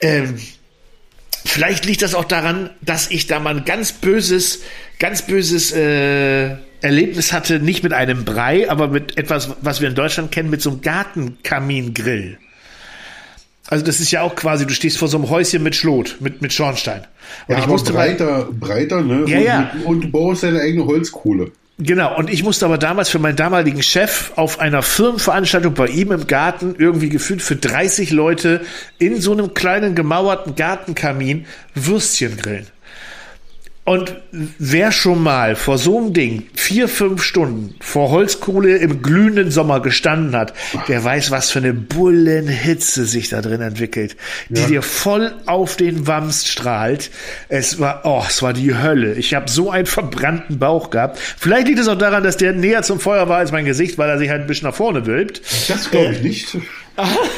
[0.00, 0.36] ähm,
[1.44, 4.60] vielleicht liegt das auch daran, dass ich da mal ein ganz böses,
[4.98, 9.94] ganz böses äh, Erlebnis hatte, nicht mit einem Brei, aber mit etwas, was wir in
[9.94, 12.38] Deutschland kennen, mit so einem Gartenkamingrill.
[13.66, 16.42] Also das ist ja auch quasi, du stehst vor so einem Häuschen mit Schlot, mit,
[16.42, 17.02] mit Schornstein.
[17.46, 19.24] Und ja, ich musste breiter, mal, breiter, ne?
[19.28, 19.72] Ja, und, ja.
[19.84, 21.52] und du baust deine eigene Holzkohle.
[21.82, 26.12] Genau, und ich musste aber damals für meinen damaligen Chef auf einer Firmenveranstaltung bei ihm
[26.12, 28.60] im Garten irgendwie gefühlt für 30 Leute
[28.98, 32.66] in so einem kleinen gemauerten Gartenkamin Würstchen grillen.
[33.90, 39.50] Und wer schon mal vor so einem Ding vier, fünf Stunden vor Holzkohle im glühenden
[39.50, 40.54] Sommer gestanden hat,
[40.86, 44.16] der weiß, was für eine Bullenhitze sich da drin entwickelt,
[44.48, 44.66] die ja.
[44.68, 47.10] dir voll auf den Wams strahlt.
[47.48, 49.14] Es war, oh, es war die Hölle.
[49.14, 51.18] Ich habe so einen verbrannten Bauch gehabt.
[51.18, 54.08] Vielleicht liegt es auch daran, dass der näher zum Feuer war als mein Gesicht, weil
[54.08, 55.42] er sich halt ein bisschen nach vorne wölbt.
[55.66, 56.56] Das glaube ich äh, nicht.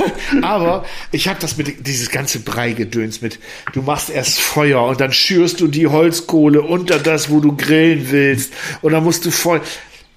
[0.43, 3.39] Aber ich habe das mit dieses ganze Breigedöns mit.
[3.73, 8.11] Du machst erst Feuer und dann schürst du die Holzkohle unter das, wo du grillen
[8.11, 8.53] willst.
[8.81, 9.61] Und dann musst du voll.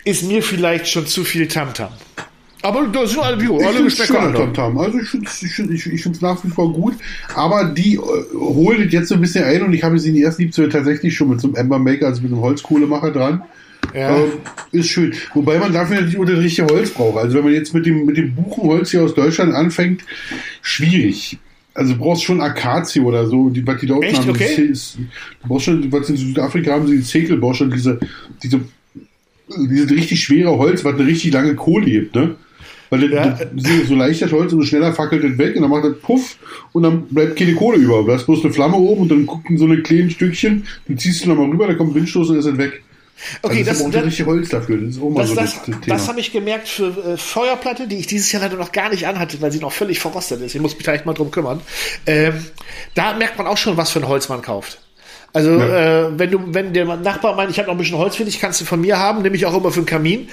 [0.04, 1.89] Ist mir vielleicht schon zu viel Tamtam.
[2.62, 4.78] Aber das sind alle, wie, alle Geschmäcker Tamtam.
[4.80, 6.96] Also ich finde es ich find, ich, ich nach wie vor gut.
[7.36, 8.00] Aber die äh,
[8.34, 11.16] holt jetzt so ein bisschen ein und ich habe sie in die ersten Liebste tatsächlich
[11.16, 13.43] schon mit so einem Ember Maker, also mit einem Holzkohlemacher dran.
[13.94, 14.18] Ja.
[14.18, 14.32] Ähm,
[14.72, 15.14] ist schön.
[15.34, 17.18] Wobei man dafür natürlich unter richtige Holz braucht.
[17.18, 20.04] Also wenn man jetzt mit dem, mit dem Buchenholz hier aus Deutschland anfängt,
[20.62, 21.38] schwierig.
[21.74, 24.22] Also du brauchst schon Akazie oder so, die, was die Deutschen Echt?
[24.22, 24.30] haben.
[24.30, 24.62] Okay.
[24.62, 28.00] Ist, du brauchst schon, was in Südafrika haben sie die Zekel, brauchst schon diese,
[28.42, 28.62] diese,
[29.70, 32.36] diese richtig schwere Holz, was eine richtig lange Kohle gibt, ne?
[32.90, 33.30] Weil ja.
[33.30, 35.86] das, das, so leicht das Holz und so schneller fackelt das weg und dann macht
[35.86, 36.38] das Puff
[36.72, 38.04] und dann bleibt keine Kohle über.
[38.04, 41.26] Du hast bloß eine Flamme oben und dann gucken so eine kleinen Stückchen, die ziehst
[41.26, 42.84] du nochmal rüber, da kommt Windstoß und ist das weg.
[43.41, 44.78] Okay, also das, das, das Holz dafür.
[44.78, 47.88] Das ist auch mal das, so das, das, das habe ich gemerkt für äh, Feuerplatte,
[47.88, 50.53] die ich dieses Jahr leider noch gar nicht anhatte, weil sie noch völlig verrostet ist.
[50.53, 51.61] Ich muss mich da echt mal drum kümmern.
[52.05, 52.45] Ähm,
[52.93, 54.80] da merkt man auch schon, was für ein Holz man kauft.
[55.34, 56.07] Also ja.
[56.07, 58.39] äh, wenn du, wenn der Nachbar meint, ich habe noch ein bisschen Holz für dich,
[58.39, 60.30] kannst du von mir haben, nehme ich auch immer für einen Kamin.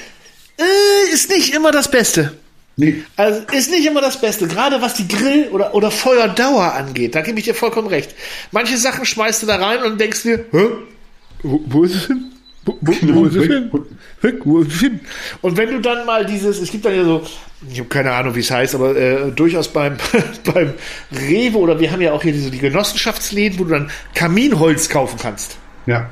[0.58, 2.36] Äh, ist nicht immer das Beste.
[2.76, 3.04] Nee.
[3.16, 7.14] Also ist nicht immer das Beste, gerade was die Grill- oder, oder Feuerdauer angeht.
[7.14, 8.14] Da gebe ich dir vollkommen recht.
[8.50, 10.68] Manche Sachen schmeißt du da rein und denkst dir, Hä?
[11.42, 12.32] Wo, wo ist es hin?
[12.64, 13.70] Wo, wo, wo ist es hin?
[14.20, 15.00] Weg, wo ist es hin?
[15.40, 17.22] Und wenn du dann mal dieses, es gibt dann ja so,
[17.70, 19.96] ich habe keine Ahnung, wie es heißt, aber äh, durchaus beim,
[20.54, 20.72] beim
[21.28, 25.18] Rewe oder wir haben ja auch hier diese die Genossenschaftsläden, wo du dann Kaminholz kaufen
[25.20, 25.56] kannst.
[25.86, 26.10] Ja.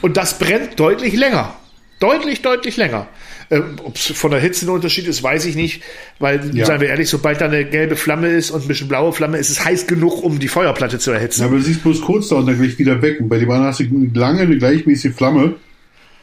[0.00, 1.54] Und das brennt deutlich länger.
[2.00, 3.06] Deutlich, deutlich länger.
[3.50, 5.82] Ähm, Ob es von der Hitze ein Unterschied ist, weiß ich nicht,
[6.18, 6.64] weil, Ja.
[6.66, 9.50] seien wir ehrlich, sobald da eine gelbe Flamme ist und ein bisschen blaue Flamme, ist
[9.50, 11.44] es heiß genug, um die Feuerplatte zu Ja, erhitzen.
[11.44, 13.20] aber du siehst bloß kurz da und dann gleich wieder weg.
[13.20, 15.54] Und bei dem anderen hast du lange eine gleichmäßige Flamme.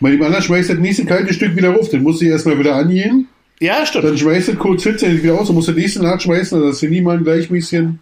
[0.02, 1.90] Bei dem anderen schmeißt du das nächste kalte Stück wieder auf.
[1.90, 3.28] Den musst du erstmal wieder angehen.
[3.60, 4.06] Ja, stimmt.
[4.06, 6.64] Dann schmeißt du kurz Hitze wieder aus und musst den nächsten nachschmeißen.
[6.64, 8.00] Hast du nie mal einen gleichmäßigen.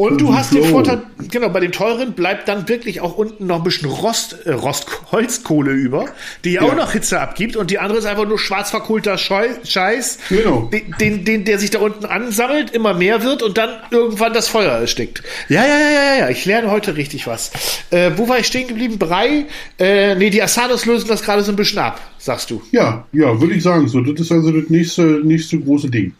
[0.00, 0.64] Und du hast den.
[0.64, 4.52] Vorteil, genau, bei dem teuren bleibt dann wirklich auch unten noch ein bisschen Rost, äh,
[4.52, 6.06] Rost, Holzkohle über,
[6.42, 6.74] die auch Ja.
[6.74, 10.70] noch Hitze abgibt und die andere ist einfach nur schwarz verkohlter Schei- Scheiß, Genau.
[10.72, 14.48] den, den, den, der sich da unten ansammelt, immer mehr wird und dann irgendwann das
[14.48, 15.22] Feuer erstickt.
[15.50, 17.50] Ja, ja, ja, ja, ja, ich lerne heute richtig was.
[17.90, 18.96] Äh, wo war ich stehen geblieben?
[18.98, 19.44] Brei?
[19.78, 22.62] Äh, nee, die Asados lösen das gerade so ein bisschen ab, sagst du.
[22.72, 23.86] Ja, ja, würde ich sagen.
[23.86, 26.14] So, das ist also das nächste, nächste große Ding.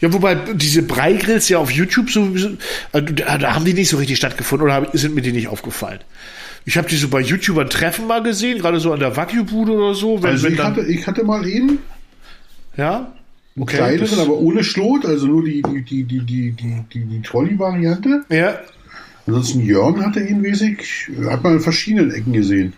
[0.00, 2.28] Ja, wobei diese Breigrills ja auf YouTube so,
[2.92, 6.00] äh, da, haben die nicht so richtig stattgefunden oder hab- sind mir die nicht aufgefallen.
[6.64, 9.94] Ich habe die so bei YouTubern Treffen mal gesehen, gerade so an der Wagyu-Bude oder
[9.94, 10.22] so.
[10.22, 11.78] Wenn, Also wenn ich dann, hatte, ich hatte mal eben
[12.76, 13.12] ja,
[13.58, 13.76] okay.
[13.76, 18.24] kleineren, aber ohne Schlot, also nur die, die, die, die, die, die, die, die Trolley-Variante.
[18.30, 18.58] ja,
[19.28, 22.74] Ansonsten Jörn hatte ihn mäßig, hat man in verschiedenen Ecken gesehen.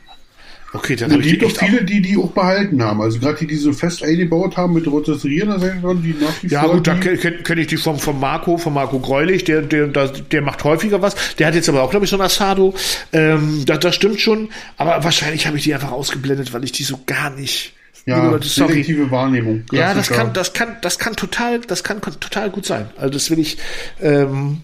[0.72, 3.00] Okay, dann es gibt auch viele, die die auch behalten haben.
[3.00, 6.62] Also gerade die, die so fest eingebaut haben mit rotisserierender Seite, die nach wie Ja
[6.62, 9.86] vor gut, da kenne kenn ich die vom, vom Marco, vom Marco Greulich, der, der,
[9.88, 11.14] der, der macht häufiger was.
[11.36, 12.74] Der hat jetzt aber auch, glaube ich, so ein Asado.
[13.12, 14.48] Ähm, das, das stimmt schon.
[14.76, 17.74] Aber wahrscheinlich habe ich die einfach ausgeblendet, weil ich die so gar nicht.
[18.06, 19.64] Ja, Leute, selektive Wahrnehmung.
[19.70, 20.16] Ja, das Klassiker.
[20.16, 22.88] kann, das kann, das kann total, das kann total gut sein.
[22.96, 23.58] Also das will ich
[24.00, 24.62] ähm,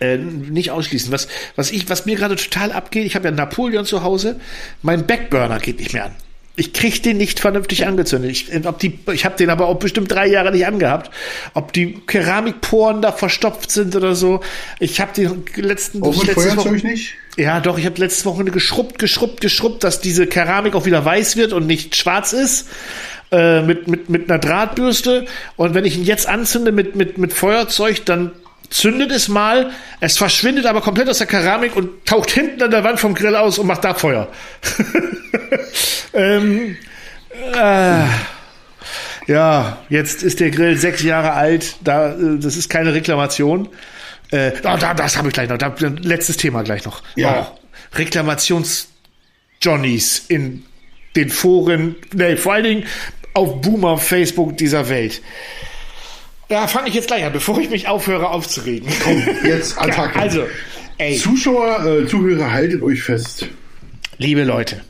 [0.00, 1.12] äh, nicht ausschließen.
[1.12, 4.40] Was, was ich, was mir gerade total abgeht, ich habe ja Napoleon zu Hause,
[4.82, 6.16] mein Backburner geht nicht mehr an.
[6.56, 8.30] Ich krieg den nicht vernünftig angezündet.
[8.32, 11.10] Ich, ob die, ich habe den aber auch bestimmt drei Jahre nicht angehabt.
[11.54, 14.40] Ob die Keramikporen da verstopft sind oder so.
[14.78, 17.14] Ich habe den letzten Auch mit Feuerzeug nicht?
[17.36, 21.36] ja, doch, ich habe letztes Wochenende geschrubbt, geschrubbt, geschrubbt, dass diese Keramik auch wieder weiß
[21.36, 22.68] wird und nicht schwarz ist.
[23.32, 25.26] Äh, mit, mit, mit einer Drahtbürste.
[25.56, 28.32] Und wenn ich ihn jetzt anzünde mit, mit, mit Feuerzeug, dann
[28.70, 32.84] zündet es mal, es verschwindet aber komplett aus der Keramik und taucht hinten an der
[32.84, 34.28] Wand vom Grill aus und macht da Feuer.
[36.14, 36.76] ähm,
[37.54, 38.04] äh,
[39.26, 41.76] ja, jetzt ist der Grill sechs Jahre alt.
[41.82, 43.68] Da, äh, das ist keine Reklamation.
[44.30, 45.58] Äh, oh, da, das habe ich gleich noch.
[45.58, 47.02] Da, letztes Thema gleich noch.
[47.16, 47.52] Ja.
[47.52, 47.56] Oh,
[47.96, 50.64] Reklamations-Johnnies in
[51.16, 52.84] den Foren, nee, vor allen Dingen
[53.34, 55.20] auf Boomer Facebook dieser Welt.
[56.50, 58.88] Da fange ich jetzt gleich an, bevor ich mich aufhöre aufzuregen.
[59.44, 60.18] Jetzt Attacke.
[60.18, 60.46] Also,
[60.98, 63.46] ey, Zuschauer, äh, Zuhörer, haltet euch fest.
[64.18, 64.80] liebe Leute,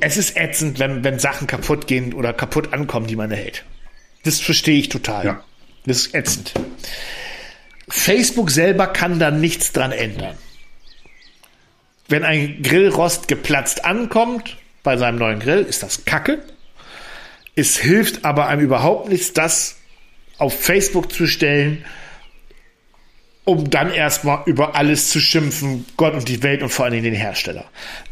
[0.00, 3.64] es ist ätzend, wenn, wenn Sachen kaputt gehen oder kaputt ankommen, die man erhält.
[4.24, 5.24] Das verstehe ich total.
[5.24, 5.44] Ja.
[5.86, 6.52] Das ist ätzend.
[7.88, 10.36] Facebook selber kann da nichts dran ändern.
[12.08, 16.42] Wenn ein Grillrost geplatzt ankommt bei seinem neuen Grill, ist das Kacke.
[17.56, 19.76] Es hilft aber einem überhaupt nichts, das
[20.42, 21.84] auf Facebook zu stellen,
[23.44, 27.14] um dann erstmal über alles zu schimpfen, Gott und die Welt und vor Dingen den
[27.14, 27.64] Hersteller.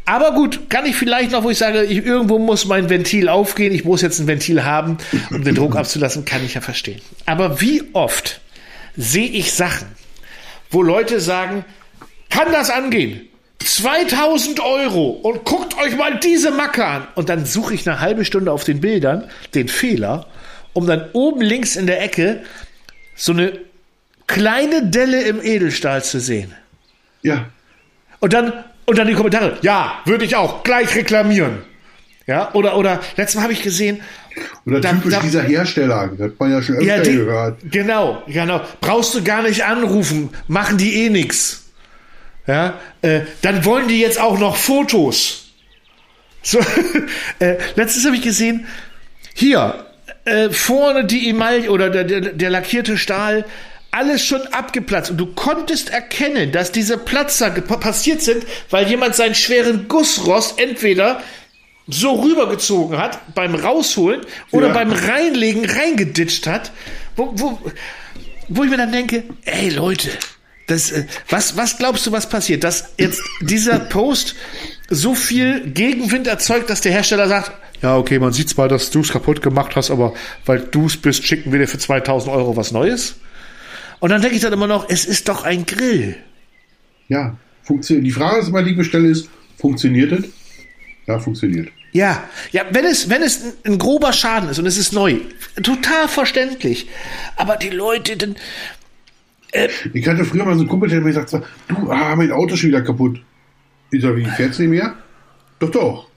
[0.05, 3.73] Aber gut, kann ich vielleicht noch, wo ich sage, ich, irgendwo muss mein Ventil aufgehen,
[3.73, 4.97] ich muss jetzt ein Ventil haben,
[5.29, 7.01] um den Druck abzulassen, kann ich ja verstehen.
[7.25, 8.41] Aber wie oft
[8.97, 9.87] sehe ich Sachen,
[10.69, 11.63] wo Leute sagen,
[12.29, 13.21] kann das angehen?
[13.63, 17.07] 2000 Euro und guckt euch mal diese Macke an.
[17.15, 20.25] Und dann suche ich eine halbe Stunde auf den Bildern den Fehler,
[20.73, 22.43] um dann oben links in der Ecke
[23.15, 23.53] so eine
[24.27, 26.53] kleine Delle im Edelstahl zu sehen.
[27.21, 27.47] Ja.
[28.19, 28.53] Und dann,
[28.85, 29.57] und dann die Kommentare.
[29.61, 31.59] Ja, würde ich auch gleich reklamieren.
[32.27, 33.99] Ja, oder, oder, letztes Mal habe ich gesehen,
[34.65, 37.59] Oder Da- typisch da- dieser Hersteller, das hat man ja schon öfter ja, die, gehört.
[37.69, 38.61] genau, genau.
[38.79, 41.65] Brauchst du gar nicht anrufen, machen die eh nix.
[42.47, 45.51] Ja, äh, dann wollen die jetzt auch noch Fotos.
[46.43, 46.59] So,
[47.39, 48.65] äh, letztens habe ich gesehen,
[49.33, 49.85] hier,
[50.25, 53.45] äh, vorne die Emaille oder der, der, der lackierte Stahl,
[53.91, 55.11] alles schon abgeplatzt.
[55.11, 61.21] Und du konntest erkennen, dass diese Platzer passiert sind, weil jemand seinen schweren Gussrost entweder
[61.87, 64.73] so rübergezogen hat beim Rausholen oder Ja.
[64.73, 66.71] beim Reinlegen reingeditscht hat,
[67.17, 67.59] wo, wo,
[68.47, 70.09] wo ich mir dann denke, ey Leute,
[70.67, 72.63] das, äh, was, was glaubst du, was passiert?
[72.63, 74.35] Dass jetzt dieser Post
[74.89, 77.51] so viel Gegenwind erzeugt, dass der Hersteller sagt,
[77.81, 80.13] ja, okay, man sieht zwar, dass du es kaputt gemacht hast, aber
[80.45, 83.15] weil du es bist, schicken wir dir für 2000 Euro was Neues.
[83.99, 86.15] Und dann denke ich dann immer noch, es ist doch ein Grill.
[87.07, 88.05] Ja, funktioniert.
[88.05, 90.25] Die Frage, die ich immer die stelle, ist, funktioniert es?
[91.07, 91.69] Ja, funktioniert.
[91.91, 95.17] Ja, ja, wenn es, wenn es ein, ein grober Schaden ist und es ist neu,
[95.61, 96.87] total verständlich.
[97.35, 98.35] Aber die Leute, dann,
[99.93, 102.53] Ich hatte früher mal so einen Kumpel, der mir gesagt hat, du, ah, mein Auto
[102.53, 103.21] ist schon wieder kaputt.
[103.91, 104.95] Ich sag, wie, fährt's nicht mehr?
[105.59, 106.10] Doch, doch.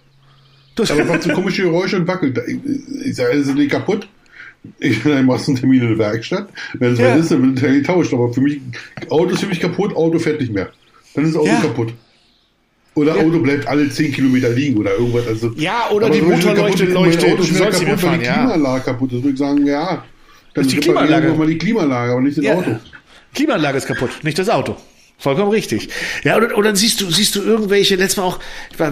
[0.76, 2.38] Das, Aber macht so komische Geräusche und wackelt.
[3.04, 4.08] Ich sage, ist nicht kaputt?
[4.78, 6.48] Ich dann machst du einen Termin in der Werkstatt.
[6.78, 7.10] Wenn es Ja.
[7.14, 8.12] was ist, dann wird er getauscht.
[8.14, 8.60] Aber für mich,
[9.10, 10.70] Auto ist für mich kaputt, Auto fährt nicht mehr.
[11.14, 11.60] Dann ist das Auto Ja.
[11.60, 11.92] kaputt.
[12.94, 13.22] Oder Ja.
[13.24, 15.26] Auto bleibt alle 10 Kilometer liegen oder irgendwas.
[15.26, 18.32] Also, Ja, oder die Motorleuchte leuchtet, Auto ist kaputt, weil fahren, die ja.
[18.34, 19.22] Klimaanlage kaputt ist.
[19.22, 20.04] Würde ich sagen, ja.
[20.54, 21.32] Dann ist die Klimaanlage.
[21.34, 22.54] mal die Klimaanlage, aber nicht das Ja.
[22.54, 22.76] Auto.
[23.34, 24.76] Klimaanlage ist kaputt, nicht das Auto.
[25.18, 25.88] Vollkommen richtig.
[26.22, 28.40] Ja, oder, oder siehst du, siehst du irgendwelche, letztes Mal auch,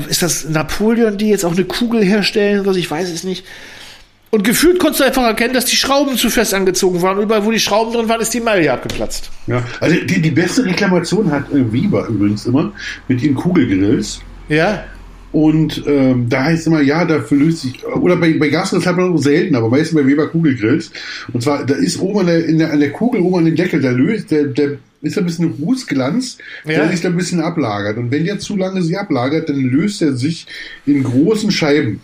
[0.08, 3.44] ist das Napoleon, die jetzt auch eine Kugel herstellen, was ich weiß es nicht.
[4.30, 7.18] Und gefühlt konntest du einfach erkennen, dass die Schrauben zu fest angezogen waren.
[7.18, 9.30] Und überall, wo die Schrauben drin waren, ist die Maille abgeplatzt.
[9.46, 12.72] Ja, also die, die beste Reklamation hat äh, Weber übrigens immer
[13.08, 14.22] mit ihren Kugelgrills.
[14.48, 14.84] Ja?
[15.32, 19.10] Und ähm, da heißt immer, ja, dafür löst sich, oder bei, bei Gasgrills hat man
[19.10, 20.92] noch selten, aber meistens bei Weber Kugelgrills.
[21.34, 23.56] Und zwar, da ist oben an der, in der, an der Kugel, oben an dem
[23.56, 26.72] Deckel, der löst, der, der ist ein bisschen Rußglanz, Ja.
[26.78, 27.96] der sich da ein bisschen ablagert.
[27.98, 30.46] Und wenn der zu lange sich ablagert, dann löst er sich
[30.86, 32.00] in großen Scheiben.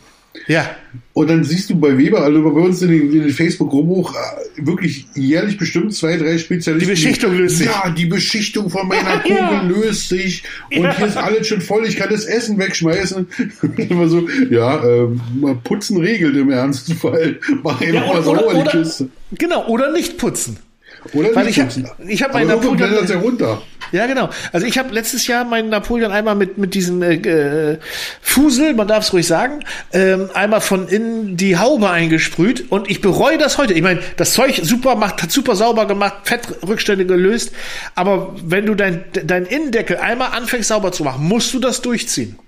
[0.47, 0.71] Ja.
[1.15, 4.67] Und dann siehst du bei Weber, also bei uns in den, den Facebook-Gruppen auch äh,
[4.67, 6.87] wirklich jährlich bestimmt zwei, drei Spezialisten.
[6.87, 7.67] Die Beschichtung löst sich.
[7.67, 9.63] Ja, die Beschichtung von meiner Kugel Ja.
[9.63, 10.45] löst sich.
[10.71, 10.97] Und Ja.
[10.97, 13.27] hier ist alles schon voll, ich kann das Essen wegschmeißen.
[13.89, 15.09] Immer so, ja,
[15.41, 17.39] mal putzen regelt im Ernstfall.
[17.65, 19.09] Mach einfach ja mal oder, sauber oder, die oder, Kiste.
[19.37, 20.59] genau, oder nicht putzen.
[21.13, 21.69] Oder Weil ich hab-
[22.07, 23.63] ich hab meinen Napoleon- ja runter.
[23.93, 24.29] Ja, genau.
[24.53, 27.79] Also ich habe letztes Jahr meinen Napoleon einmal mit mit diesem äh, äh,
[28.21, 29.61] Fusel, man darf es ruhig sagen,
[29.93, 33.73] ähm, einmal von innen die Haube eingesprüht und ich bereue das heute.
[33.73, 37.53] Ich meine, das Zeug super macht, hat super sauber gemacht, Fettrückstände gelöst,
[37.95, 42.39] aber wenn du dein dein Innendeckel einmal anfängst sauber zu machen, musst du das durchziehen.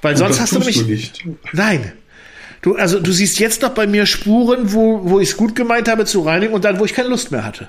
[0.00, 1.24] Weil sonst das hast du nämlich du nicht.
[1.52, 1.92] Nein.
[2.62, 5.88] Du, also du siehst jetzt noch bei mir Spuren, wo, wo ich es gut gemeint
[5.88, 7.68] habe zu reinigen und dann, wo ich keine Lust mehr hatte.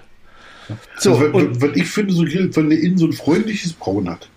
[0.98, 4.10] So, also, und weil, ich finde, so Grill von der Innen so ein freundliches Braun
[4.10, 4.28] hat.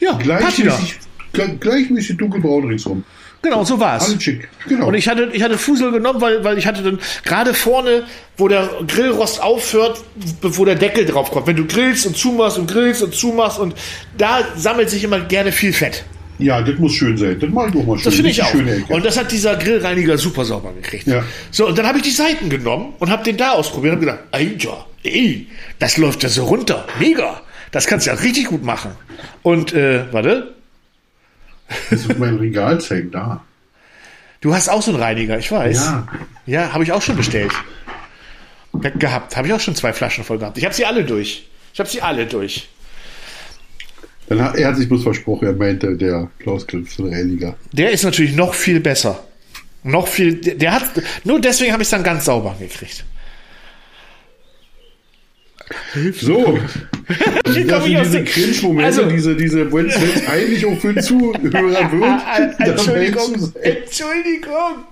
[0.00, 0.12] ja.
[0.14, 0.96] Gleichmäßig,
[1.34, 3.04] gle- gleichmäßig dunkelbraun ringsrum.
[3.42, 4.04] Genau, so war's.
[4.08, 4.48] Alles schick.
[4.68, 4.86] Genau.
[4.88, 8.04] Und ich hatte, ich hatte Fusel genommen, weil, weil ich hatte dann gerade vorne,
[8.36, 10.00] wo der Grillrost aufhört,
[10.40, 11.48] bevor der Deckel drauf kommt.
[11.48, 13.74] Wenn du grillst und zumachst und grillst und zumachst und
[14.16, 16.04] da sammelt sich immer gerne viel Fett.
[16.42, 17.38] Ja, das muss schön sein.
[17.38, 18.04] Das mag ich auch mal schön.
[18.04, 18.54] Das finde ich auch.
[18.90, 21.06] Und das hat dieser Grillreiniger super sauber gekriegt.
[21.06, 21.22] Ja.
[21.50, 24.20] So, und dann habe ich die Seiten genommen und habe den da ausprobiert und gedacht,
[24.30, 25.46] Alter, ey,
[25.78, 26.86] das läuft ja so runter.
[26.98, 27.40] Mega.
[27.70, 28.92] Das kannst du ja richtig gut machen.
[29.42, 30.54] Und, äh, warte,
[31.90, 33.42] Das ist mein Regal zeigt da.
[34.42, 35.76] du hast auch so einen Reiniger, ich weiß.
[35.86, 36.06] Ja.
[36.44, 37.52] Ja, habe ich auch schon bestellt.
[38.74, 39.36] Ge- Gehabt.
[39.36, 40.58] Habe ich auch schon zwei Flaschen voll gehabt.
[40.58, 41.46] Ich habe sie alle durch.
[41.72, 42.68] Ich habe sie alle durch.
[44.36, 47.56] Dann hat, er hat sich bloß versprochen, er meinte, der Klaus Klips, der Reiniger.
[47.72, 49.22] Der ist natürlich noch viel besser.
[49.84, 50.34] Noch viel.
[50.36, 50.84] Der, der hat.
[51.24, 53.04] Nur deswegen habe ich es dann ganz sauber gekriegt.
[56.20, 56.58] So,
[57.44, 59.96] Wie das sind aus diese dem- Cringe-Momente, Also- diese, diese, wenn es
[60.28, 62.02] eigentlich auch für den Zuhörer wird,
[62.60, 63.30] dann Entschuldigung.
[63.30, 64.84] meldest du- Entschuldigung.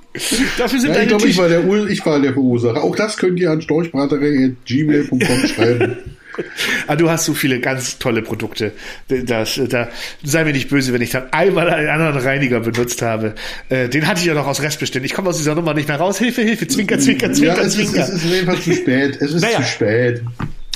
[0.59, 2.82] Dafür sind Ja, ich glaube, ich war der, Ur- ich war der Verursacher.
[2.82, 5.20] Auch das könnt ihr an storchbraterei.gmail.com
[5.55, 5.97] schreiben.
[6.86, 8.72] Ah, du hast so viele ganz tolle Produkte.
[9.08, 9.88] Das, da,
[10.22, 13.34] sei mir nicht böse, wenn ich dann einmal einen anderen Reiniger benutzt habe.
[13.68, 15.06] Äh, den hatte ich ja noch aus Restbeständen.
[15.06, 16.18] Ich komme aus dieser Nummer nicht mehr raus.
[16.18, 18.08] Hilfe, Hilfe, Zwinker, Zwinker, ja, Zwinker, es ist, Zwinker.
[18.08, 19.16] es ist einfach zu spät.
[19.20, 19.56] Es ist Naja.
[19.58, 20.22] zu spät.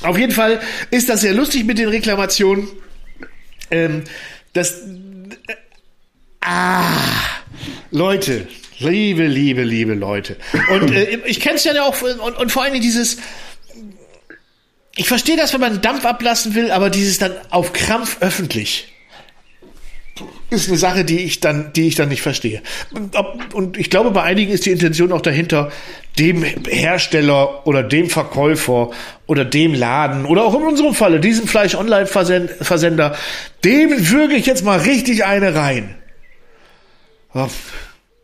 [0.02, 2.68] Auf jeden Fall ist das sehr lustig mit den Reklamationen.
[3.70, 4.02] Ähm,
[4.52, 4.80] das.
[5.46, 5.54] Äh,
[6.42, 6.82] ah,
[7.90, 8.46] Leute,
[8.78, 10.36] liebe, liebe, liebe Leute.
[10.70, 13.18] Und äh, ich kenne es ja auch und, und vor allem dieses.
[14.96, 18.94] Ich verstehe das, wenn man Dampf ablassen will, aber dieses dann auf Krampf öffentlich
[20.54, 22.62] ist eine Sache, die ich dann, die ich dann nicht verstehe.
[22.92, 25.70] Und, ob, und ich glaube, bei einigen ist die Intention auch dahinter,
[26.18, 28.90] dem Hersteller oder dem Verkäufer
[29.26, 33.16] oder dem Laden oder auch in unserem Falle, diesem Fleisch-Online-Versender,
[33.64, 35.96] dem würge ich jetzt mal richtig eine rein.
[37.34, 37.48] Oh,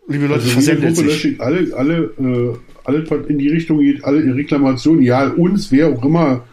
[0.08, 1.40] liebe Leute, Also versendet sich.
[1.40, 6.04] alle, alle, äh, alles, was in die Richtung geht, alle Reklamationen, ja, uns, wer auch
[6.04, 6.44] immer,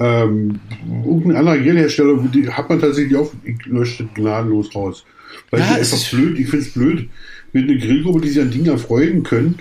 [0.00, 0.58] ähm,
[1.04, 5.04] irgendein anderer Grillhersteller, die hat man tatsächlich auch, ich lösche gnadenlos raus.
[5.50, 7.08] Weil Ja, ich es einfach ist- blöd, ich finde es blöd,
[7.52, 9.56] mit einer Grillgruppe, die sich an Dingen erfreuen können.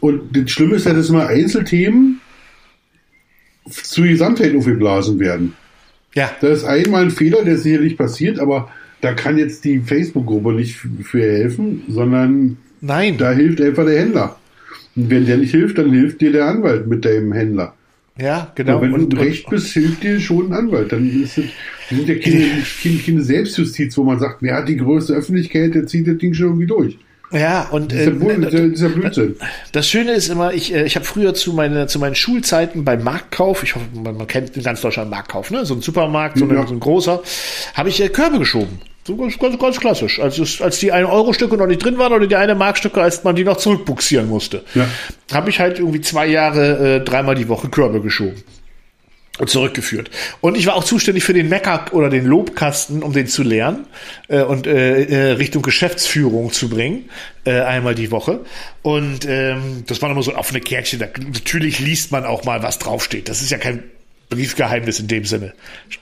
[0.00, 2.20] Und das Schlimme ist ja, dass immer Einzelthemen
[3.70, 5.54] zur Gesamtheit aufgeblasen werden.
[6.14, 8.70] Ja, Das ist einmal ein Fehler, der sicherlich passiert, aber
[9.00, 13.16] da kann jetzt die Facebook-Gruppe nicht für helfen, sondern Nein.
[13.18, 14.36] Da hilft einfach der Händler.
[14.94, 17.74] Und wenn der nicht hilft, dann hilft dir der Anwalt mit dem Händler.
[18.18, 18.76] Ja, genau.
[18.78, 20.92] Und wenn Und- du recht bist, hilft dir schon ein Anwalt.
[20.92, 21.44] Dann ist es,
[21.90, 22.46] sind ja keine,
[22.82, 26.32] keine, keine Selbstjustiz, wo man sagt, wer hat die größte Öffentlichkeit, der zieht das Ding
[26.34, 26.98] schon irgendwie durch.
[27.32, 29.36] Ja, und äh, ist ja Blödsinn.
[29.72, 33.02] Das Schöne ist immer, ich, äh, ich habe früher zu, meine, zu meinen Schulzeiten beim
[33.02, 35.64] Marktkauf, ich hoffe, man, man kennt in ganz Deutschland Marktkauf, ne?
[35.66, 36.60] so ein Supermarkt, so, Ja.
[36.60, 37.22] ein, so ein großer,
[37.74, 38.80] habe ich äh, Körbe geschoben.
[39.04, 40.18] So ganz, ganz, ganz klassisch.
[40.20, 43.44] Als, als die 1-Euro-Stücke noch nicht drin waren oder die eine Markstücke, als man die
[43.44, 44.86] noch zurückbuxieren musste, Ja.
[45.32, 48.42] habe ich halt irgendwie zwei Jahre äh, dreimal die Woche Körbe geschoben
[49.44, 50.10] zurückgeführt.
[50.40, 53.86] Und ich war auch zuständig für den Mecker oder den Lobkasten, um den zu lernen
[54.28, 57.10] äh, und äh, äh, Richtung Geschäftsführung zu bringen,
[57.44, 58.40] äh, einmal die Woche.
[58.82, 61.00] Und ähm, das war immer so offene Kärtchen.
[61.00, 63.28] Da, natürlich liest man auch mal, was draufsteht.
[63.28, 63.82] Das ist ja kein
[64.30, 65.52] Briefgeheimnis in dem Sinne.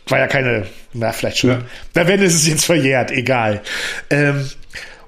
[0.07, 1.51] War ja keine, na vielleicht schon.
[1.51, 1.63] Ja.
[1.93, 3.63] Da wenn ist es jetzt verjährt, egal.
[4.11, 4.49] Ähm,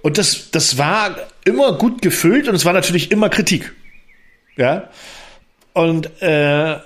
[0.03, 3.72] und das, das war immer gut gefüllt und es war natürlich immer Kritik.
[4.57, 4.91] Ja.
[5.72, 6.77] Und äh,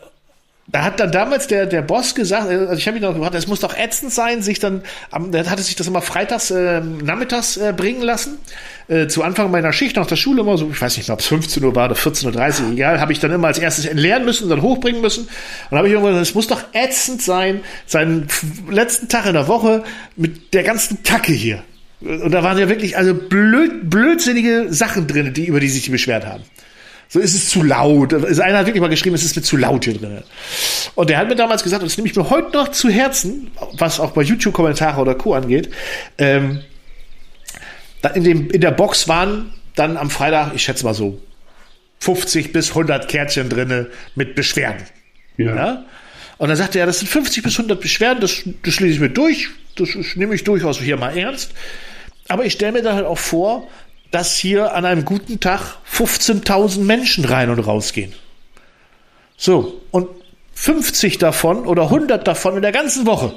[0.72, 3.34] da hat dann damals der, der Boss gesagt, äh, also ich habe ihn noch gefragt,
[3.34, 4.82] es muss doch ätzend sein, sich dann,
[5.32, 8.38] der hatte sich das immer freitags, äh, nachmittags äh, bringen lassen.
[8.88, 11.20] Äh, zu Anfang meiner Schicht nach der Schule immer so, ich weiß nicht mehr, ob
[11.20, 14.24] es 15 Uhr war oder 14.30 Uhr, egal, habe ich dann immer als erstes entleeren
[14.24, 15.28] müssen und dann hochbringen müssen.
[15.70, 18.28] Und habe ich irgendwann gesagt, es muss doch ätzend sein, seinen
[18.68, 19.82] letzten Tag in der Woche
[20.16, 21.62] mit der ganzen Kacke hier.
[22.00, 25.90] Und da waren ja wirklich also blöd, blödsinnige Sachen drin, die, über die sich die
[25.90, 26.44] beschwert haben.
[27.12, 28.14] So ist es zu laut.
[28.14, 30.22] Also einer hat wirklich mal geschrieben, es ist mir zu laut hier drin.
[30.94, 33.50] Und der hat mir damals gesagt, und das nehme ich mir heute noch zu Herzen,
[33.72, 35.34] was auch bei YouTube-Kommentare oder Co.
[35.34, 35.70] angeht,
[36.18, 36.61] ähm,
[38.14, 41.20] in, dem, in der Box waren dann am Freitag, ich schätze mal so,
[41.98, 44.84] 50 bis 100 Kärtchen drinne mit Beschwerden.
[45.36, 45.54] Ja.
[45.56, 45.84] Ja?
[46.38, 49.11] Und dann sagte er, das sind 50 bis 100 Beschwerden, das, das lese ich mir
[49.11, 51.50] durch, das ist- nehme ich durchaus hier mal ernst.
[52.28, 53.68] Aber ich stelle mir dann halt auch vor,
[54.11, 58.12] dass hier an einem guten Tag 15.000 Menschen rein und rausgehen.
[59.36, 60.08] So, und
[60.54, 63.32] 50 davon oder 100 davon in der ganzen Woche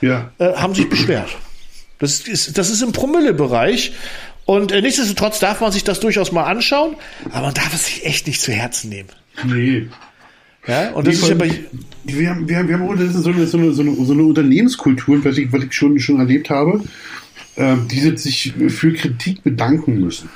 [0.00, 0.30] Ja.
[0.38, 1.28] äh, haben sich beschwert.
[1.98, 3.92] Das ist, das ist im Promille-Bereich.
[4.44, 6.96] Und äh, nichtsdestotrotz darf man sich das durchaus mal anschauen,
[7.30, 9.08] aber man darf es sich echt nicht zu Herzen nehmen.
[9.44, 9.88] Nee.
[10.66, 11.60] Ja, und das Nee, ist ja bei,
[12.04, 14.22] wir haben, wir haben, wir haben unterdessen so eine, so eine, so eine, so eine
[14.24, 16.80] Unternehmenskultur, was ich, was ich schon, schon erlebt habe,
[17.56, 20.30] die sich für Kritik bedanken müssen.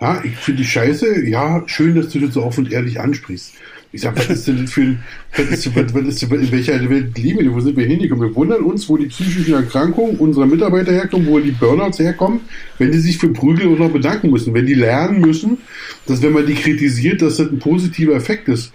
[0.00, 3.54] Ja, ich finde die Scheiße, ja, schön, dass du das so offen und ehrlich ansprichst.
[3.94, 5.02] Ich sag, was ist denn für ein,
[5.36, 7.52] was ist, was, was ist, in welcher Welt leben wir?
[7.52, 8.30] Wo sind wir hingekommen?
[8.30, 12.40] Wir wundern uns, wo die psychischen Erkrankungen unserer Mitarbeiter herkommen, wo die Burnouts herkommen,
[12.78, 15.58] wenn die sich für Prügel und noch bedanken müssen, wenn die lernen müssen,
[16.06, 18.72] dass wenn man die kritisiert, dass das ein positiver Effekt ist.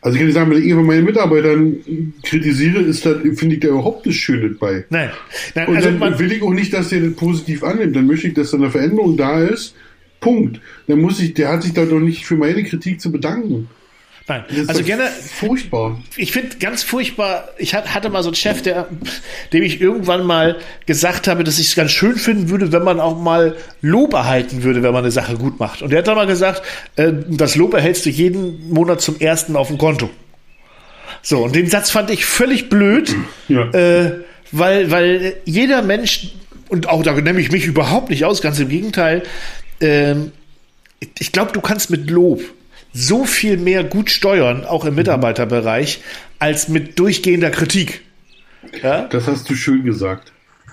[0.00, 1.76] Also ich kann nicht sagen, wenn ich irgendwann meine Mitarbeitern
[2.22, 4.84] kritisiere, ist das, finde ich da überhaupt nichts Schönes bei.
[4.90, 5.10] nein.
[5.54, 7.96] nein Und also dann man, will ich auch nicht, dass der das positiv annimmt.
[7.96, 9.74] Dann möchte ich, dass da eine Veränderung da ist.
[10.20, 10.60] Punkt.
[10.86, 13.68] Dann muss ich, der hat sich da doch nicht für meine Kritik zu bedanken.
[14.28, 14.44] Nein.
[14.66, 15.98] Also gerne, Furchtbar.
[16.16, 18.88] ich finde ganz furchtbar, ich hat- hatte mal so einen Chef, der,
[19.52, 20.56] dem ich irgendwann mal
[20.86, 24.62] gesagt habe, dass ich es ganz schön finden würde, wenn man auch mal Lob erhalten
[24.62, 25.82] würde, wenn man eine Sache gut macht.
[25.82, 26.62] Und der hat dann mal gesagt,
[26.96, 30.10] äh, das Lob erhältst du jeden Monat zum ersten auf dem Konto.
[31.22, 33.14] So, und den Satz fand ich völlig blöd,
[33.48, 33.68] Ja.
[33.72, 34.12] äh,
[34.52, 36.28] weil, weil jeder Mensch,
[36.68, 39.22] und auch da nehme ich mich überhaupt nicht aus, ganz im Gegenteil,
[39.80, 40.30] ähm,
[41.18, 42.40] ich glaube, du kannst mit Lob
[42.96, 46.00] so viel mehr gut steuern, auch im Mitarbeiterbereich,
[46.38, 48.02] als mit durchgehender Kritik.
[48.82, 50.32] Ja, Das hast du schön gesagt.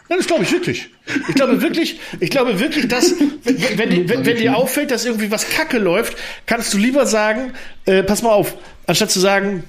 [0.10, 0.90] Ja, das glaube ich wirklich.
[1.28, 5.06] Ich glaube wirklich, ich glaube wirklich, dass, wenn, wenn, wenn, wenn, wenn dir auffällt, dass
[5.06, 7.54] irgendwie was kacke läuft, kannst du lieber sagen,
[7.86, 8.56] äh, pass mal auf,
[8.88, 9.64] anstatt zu sagen,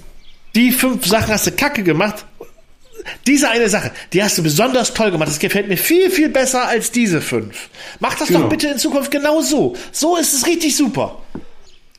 [0.54, 2.24] die fünf Sachen hast du kacke gemacht,
[3.26, 5.28] diese eine Sache, die hast du besonders toll gemacht.
[5.28, 7.68] Das gefällt mir viel, viel besser als diese fünf.
[8.00, 8.40] Mach das Genau.
[8.42, 9.76] doch bitte in Zukunft genau so.
[9.92, 11.20] So ist es richtig super.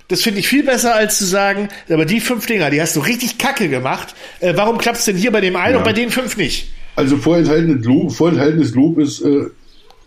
[0.08, 3.00] Das finde ich viel besser, als zu sagen, aber die fünf Dinger, die hast du
[3.00, 4.14] richtig kacke gemacht.
[4.40, 5.78] Äh, warum klappt es denn hier bei dem einen Ja.
[5.80, 6.70] und bei den fünf nicht?
[6.96, 9.46] Also vorenthaltenes Lob, vorenthaltenes Lob ist, äh,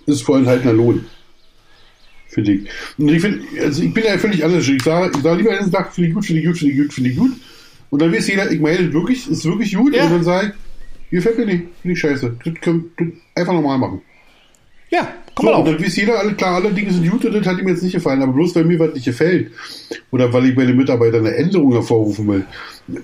[0.06, 1.04] ist vorenthaltener Lohn.
[2.28, 2.68] Finde ich.
[2.98, 4.68] Und ich finde, also ich bin ja völlig anders.
[4.68, 6.80] Ich sage ich sag lieber einen Tag, finde ich gut, finde ich gut, finde ich
[6.80, 7.32] gut, finde ich gut.
[7.90, 9.96] Und dann weiß jeder, ich meine wirklich, ist wirklich gut.
[9.96, 10.04] Ja.
[10.04, 10.52] Und dann sage
[11.10, 12.36] ich, gefällt mir nicht, finde ich scheiße.
[12.44, 14.02] Das können das einfach normal machen.
[14.90, 15.68] Ja, komm So, mal und auf.
[15.68, 17.92] dann weiß jeder, alle klar, alle Dinge sind gut und das hat ihm jetzt nicht
[17.94, 18.22] gefallen.
[18.22, 19.52] Aber bloß weil mir was nicht gefällt
[20.10, 22.44] oder weil ich bei den Mitarbeitern eine Änderung hervorrufen will,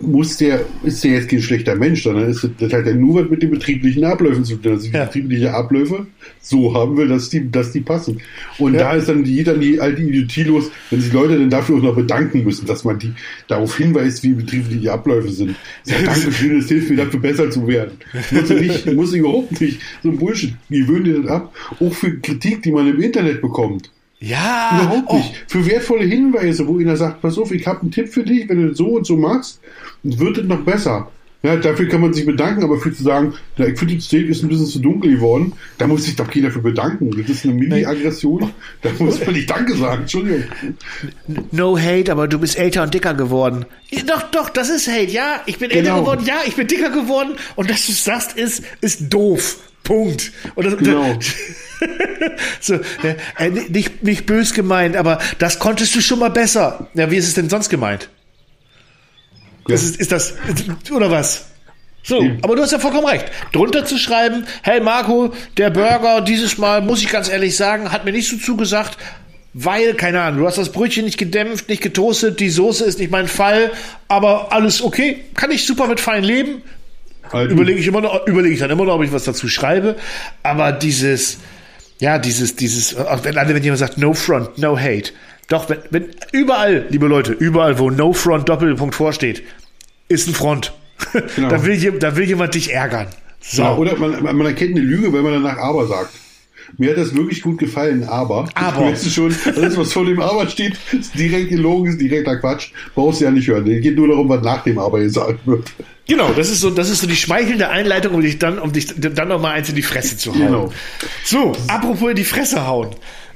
[0.00, 3.22] muss der, ist der jetzt kein schlechter Mensch, sondern ist das, das hat ja nur
[3.22, 4.72] was mit den betrieblichen Abläufen zu tun.
[4.72, 5.04] Also die Ja.
[5.04, 6.06] betriebliche Abläufe
[6.40, 8.20] so haben wir, dass die, dass die passen.
[8.58, 8.80] Und Ja.
[8.80, 11.96] da ist dann jeder die alte Idiotie los, wenn sich Leute dann dafür auch noch
[11.96, 13.12] bedanken müssen, dass man die
[13.48, 15.54] darauf hinweist, wie betriebliche Abläufe sind.
[15.86, 17.92] Ja, danke schön, es hilft mir dafür besser zu werden.
[18.30, 19.80] Muss ich nicht, muss ich überhaupt nicht.
[20.02, 20.54] So ein Bullshit.
[20.70, 21.54] Die würden dir das ab.
[21.78, 23.90] Auch für, Kritik, die man im Internet bekommt.
[24.24, 24.80] Ja.
[24.80, 25.16] Überhaupt oh.
[25.16, 25.44] nicht.
[25.48, 28.66] Für wertvolle Hinweise, wo einer sagt, pass auf, ich habe einen Tipp für dich, wenn
[28.66, 29.60] du so und so machst,
[30.02, 31.08] wird es noch besser.
[31.44, 34.48] Ja, dafür kann man sich bedanken, aber für zu sagen, finde, das Steak ist ein
[34.48, 37.10] bisschen zu dunkel geworden, da muss sich doch keiner für bedanken.
[37.10, 40.44] Das ist eine Mini-Aggression, da muss man nicht Danke sagen, Entschuldigung.
[41.52, 43.66] No hate, aber du bist älter und dicker geworden.
[44.06, 45.10] Doch, doch, das ist Hate.
[45.10, 46.00] Ja, ich bin älter Genau.
[46.00, 46.24] geworden.
[46.24, 47.34] Ja, ich bin dicker geworden.
[47.56, 49.58] Und dass du es sagst, ist, ist doof.
[49.82, 50.32] Punkt.
[50.54, 51.18] Und das, Genau.
[52.60, 52.74] so,
[53.36, 56.88] äh, nicht, nicht bös gemeint, aber das konntest du schon mal besser.
[56.94, 58.08] Ja, wie ist es denn sonst gemeint?
[59.66, 60.34] Das ist, ist das,
[60.92, 61.46] oder was?
[62.02, 63.26] So, aber du hast ja vollkommen recht.
[63.52, 68.04] Drunter zu schreiben, hey Marco, der Burger dieses Mal, muss ich ganz ehrlich sagen, hat
[68.04, 68.98] mir nicht so zugesagt,
[69.54, 73.10] weil, keine Ahnung, du hast das Brötchen nicht gedämpft, nicht getoastet, die Soße ist nicht
[73.10, 73.70] mein Fall,
[74.08, 76.62] aber alles okay, kann ich super mit fein leben.
[77.32, 79.96] Halt, Überlege ich immer noch, überlege ich dann immer noch, ob ich was dazu schreibe.
[80.42, 81.38] Aber dieses,
[82.00, 85.12] ja, dieses, dieses, wenn, wenn jemand sagt, no front, no hate.
[85.48, 89.42] Doch, wenn, wenn, überall, liebe Leute, überall, wo no front Doppelpunkt vorsteht,
[90.08, 90.72] ist ein Front.
[91.36, 91.48] Genau.
[91.48, 93.08] da, will, da will jemand dich ärgern.
[93.40, 93.62] So.
[93.62, 96.14] Ja, oder man, man erkennt eine Lüge, wenn man danach aber sagt.
[96.78, 98.48] Mir hat das wirklich gut gefallen, aber.
[98.54, 98.86] Aber.
[98.86, 102.70] Weißt du schon, alles, was vor dem Aber steht, ist direkt gelogen, ist direkter Quatsch.
[102.94, 103.66] Brauchst du ja nicht hören.
[103.70, 105.72] Es geht nur darum, was nach dem Aber gesagt wird.
[106.06, 108.92] Genau, das ist so, das ist so die schmeichelnde Einleitung, um dich dann, um dich
[108.96, 110.40] dann noch mal eins in die Fresse zu hauen.
[110.40, 110.72] Genau.
[111.24, 112.90] So, apropos in die Fresse hauen.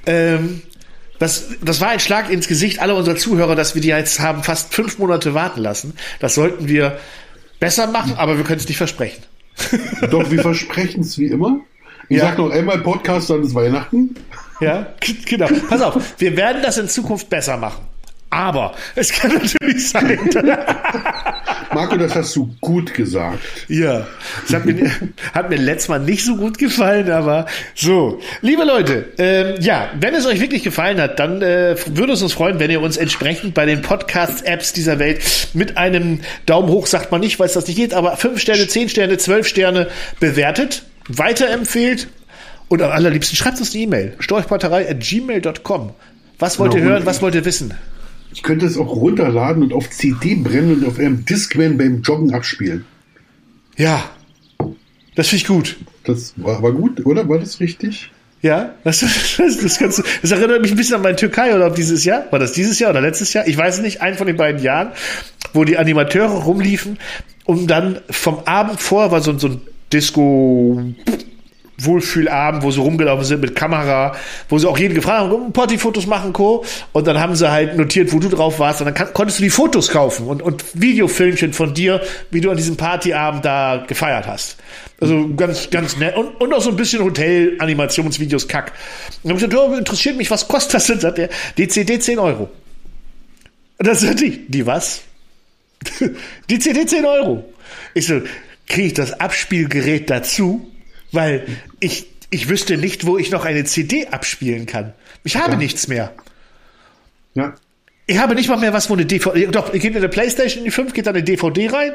[0.06, 0.62] Ähm,
[1.18, 4.42] das, das war ein Schlag ins Gesicht aller unserer Zuhörer, dass wir die jetzt haben
[4.42, 5.94] fast fünf Monate warten lassen.
[6.20, 6.98] Das sollten wir
[7.60, 9.22] besser machen, aber wir können es nicht versprechen.
[10.10, 11.60] Doch, wir versprechen es wie immer.
[12.08, 12.28] Ich Ja.
[12.28, 14.14] sag noch einmal Podcast, dann ist Weihnachten.
[14.60, 14.92] Ja,
[15.26, 15.48] genau.
[15.68, 17.82] Pass auf, wir werden das in Zukunft besser machen.
[18.30, 20.18] Aber es kann natürlich sein.
[21.74, 23.38] Marco, das hast du gut gesagt.
[23.68, 24.06] Ja,
[24.42, 24.90] das hat mir,
[25.34, 28.20] hat mir letztes Mal nicht so gut gefallen, aber so.
[28.40, 32.32] Liebe Leute, ähm, ja, wenn es euch wirklich gefallen hat, dann äh, würde es uns
[32.32, 35.20] freuen, wenn ihr uns entsprechend bei den Podcast-Apps dieser Welt
[35.54, 38.66] mit einem Daumen hoch, sagt man nicht, weil es das nicht geht, aber fünf Sterne,
[38.66, 39.88] zehn Sterne, zwölf Sterne
[40.20, 42.08] bewertet, weiterempfehlt
[42.68, 44.14] und am allerliebsten schreibt uns eine E-Mail.
[44.20, 45.92] storchparterei at gmail.com.
[46.38, 46.92] Was wollt ihr Genau.
[46.92, 47.74] hören, was wollt ihr wissen?
[48.32, 52.34] Ich könnte es auch runterladen und auf CD brennen und auf einem Discman beim Joggen
[52.34, 52.84] abspielen.
[53.76, 54.10] Ja,
[55.14, 55.76] das finde ich gut.
[56.04, 57.28] Das war, war gut, oder?
[57.28, 58.10] War das richtig?
[58.40, 59.00] Ja, das,
[59.38, 62.24] das, das, kannst du, das erinnert mich ein bisschen an mein Türkei-Urlaub dieses Jahr.
[62.30, 63.46] War das dieses Jahr oder letztes Jahr?
[63.46, 64.92] Ich weiß es nicht, ein von den beiden Jahren,
[65.52, 66.98] wo die Animateure rumliefen
[67.44, 69.60] und dann vom Abend vor war so, so ein
[69.92, 70.82] Disco
[71.80, 74.16] Wohlfühlabend, wo sie rumgelaufen sind mit Kamera,
[74.48, 76.64] wo sie auch jeden gefragt haben, Partyfotos machen, Co.
[76.92, 78.80] Und dann haben sie halt notiert, wo du drauf warst.
[78.80, 82.00] Und dann kann, konntest du die Fotos kaufen und, und Videofilmchen von dir,
[82.30, 84.56] wie du an diesem Partyabend da gefeiert hast.
[85.00, 86.16] Also ganz, ganz nett.
[86.16, 88.72] Und, und auch so ein bisschen Hotel-Animationsvideos, Kack.
[89.22, 90.98] Und dann hab ich gesagt, ja, interessiert mich, was kostet das denn?
[90.98, 92.50] Sagt er, die CD 10 Euro.
[93.78, 95.02] Und dann sagt die, die was?
[96.50, 97.44] die CD 10 Euro.
[97.94, 98.20] Ich so,
[98.66, 100.68] kriege ich das Abspielgerät dazu?
[101.12, 101.46] Weil
[101.80, 104.92] ich, ich wüsste nicht, wo ich noch eine CD abspielen kann.
[105.24, 105.58] Ich habe Ja.
[105.58, 106.12] nichts mehr.
[107.34, 107.54] Ja.
[108.06, 109.46] Ich habe nicht mal mehr was, wo eine DVD.
[109.48, 111.92] Doch, geht Playstation in die 5, geht da eine DVD rein?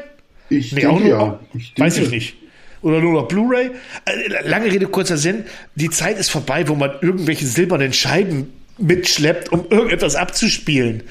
[0.48, 1.40] Ich Nee, denke auch nur, ja.
[1.54, 2.36] Ich weiß ich nicht.
[2.82, 3.70] Oder nur noch Blu-ray.
[4.04, 5.44] Äh, Lange Rede, kurzer Sinn.
[5.74, 11.02] Die Zeit ist vorbei, wo man irgendwelche silbernen Scheiben mitschleppt, um irgendetwas abzuspielen.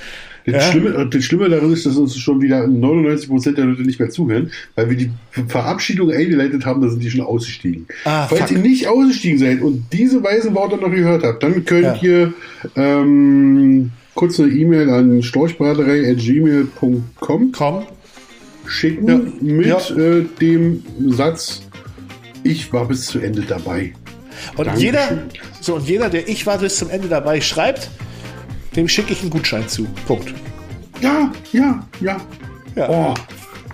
[0.45, 0.71] Das, Ja.
[0.71, 4.51] Schlimme, das Schlimme daran ist, dass uns schon wieder 99% der Leute nicht mehr zuhören,
[4.75, 5.09] weil wir die
[5.47, 7.87] Verabschiedung eingeleitet haben, da sind die schon ausgestiegen.
[8.05, 8.51] Ah, Falls fuck.
[8.51, 12.01] ihr nicht ausgestiegen seid und diese weisen Worte noch gehört habt, dann könnt Ja.
[12.01, 12.33] ihr
[12.75, 17.83] ähm, kurz eine E-Mail an storchbraterei.gmail.com
[18.65, 19.19] schicken Ja.
[19.41, 19.91] mit.
[19.97, 21.61] Äh, dem Satz,
[22.43, 23.93] ich war bis zu Ende dabei.
[24.57, 24.85] Und Dankeschön.
[24.85, 25.17] jeder,
[25.61, 27.89] so, und jeder, der ich war bis zum Ende dabei schreibt,
[28.75, 29.85] dem schicke ich einen Gutschein zu.
[30.07, 30.33] Punkt.
[31.01, 32.17] Ja, ja, ja.
[32.75, 32.89] Ja.
[32.89, 33.13] Oh,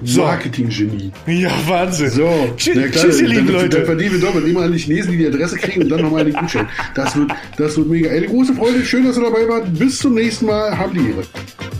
[0.04, 0.22] So.
[0.24, 1.12] Marketing-Genie.
[1.28, 2.10] Ja, Wahnsinn.
[2.10, 2.30] So,
[2.74, 3.70] na klar, tschüss ihr lieben Leute.
[3.78, 4.48] Dann verdienen wir doppelt.
[4.48, 6.68] Immer an die Chinesen, die die Adresse kriegen und dann nochmal den Gutschein.
[6.96, 8.10] Das wird, das wird mega.
[8.10, 8.84] Eine große Freude.
[8.84, 9.78] Schön, dass ihr dabei wart.
[9.78, 10.78] Bis zum nächsten Mal.
[10.78, 11.24] Habt die Ehre.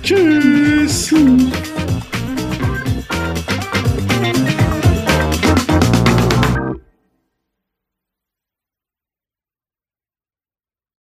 [0.04, 1.08] Tschüss.
[1.08, 1.89] Tschüss.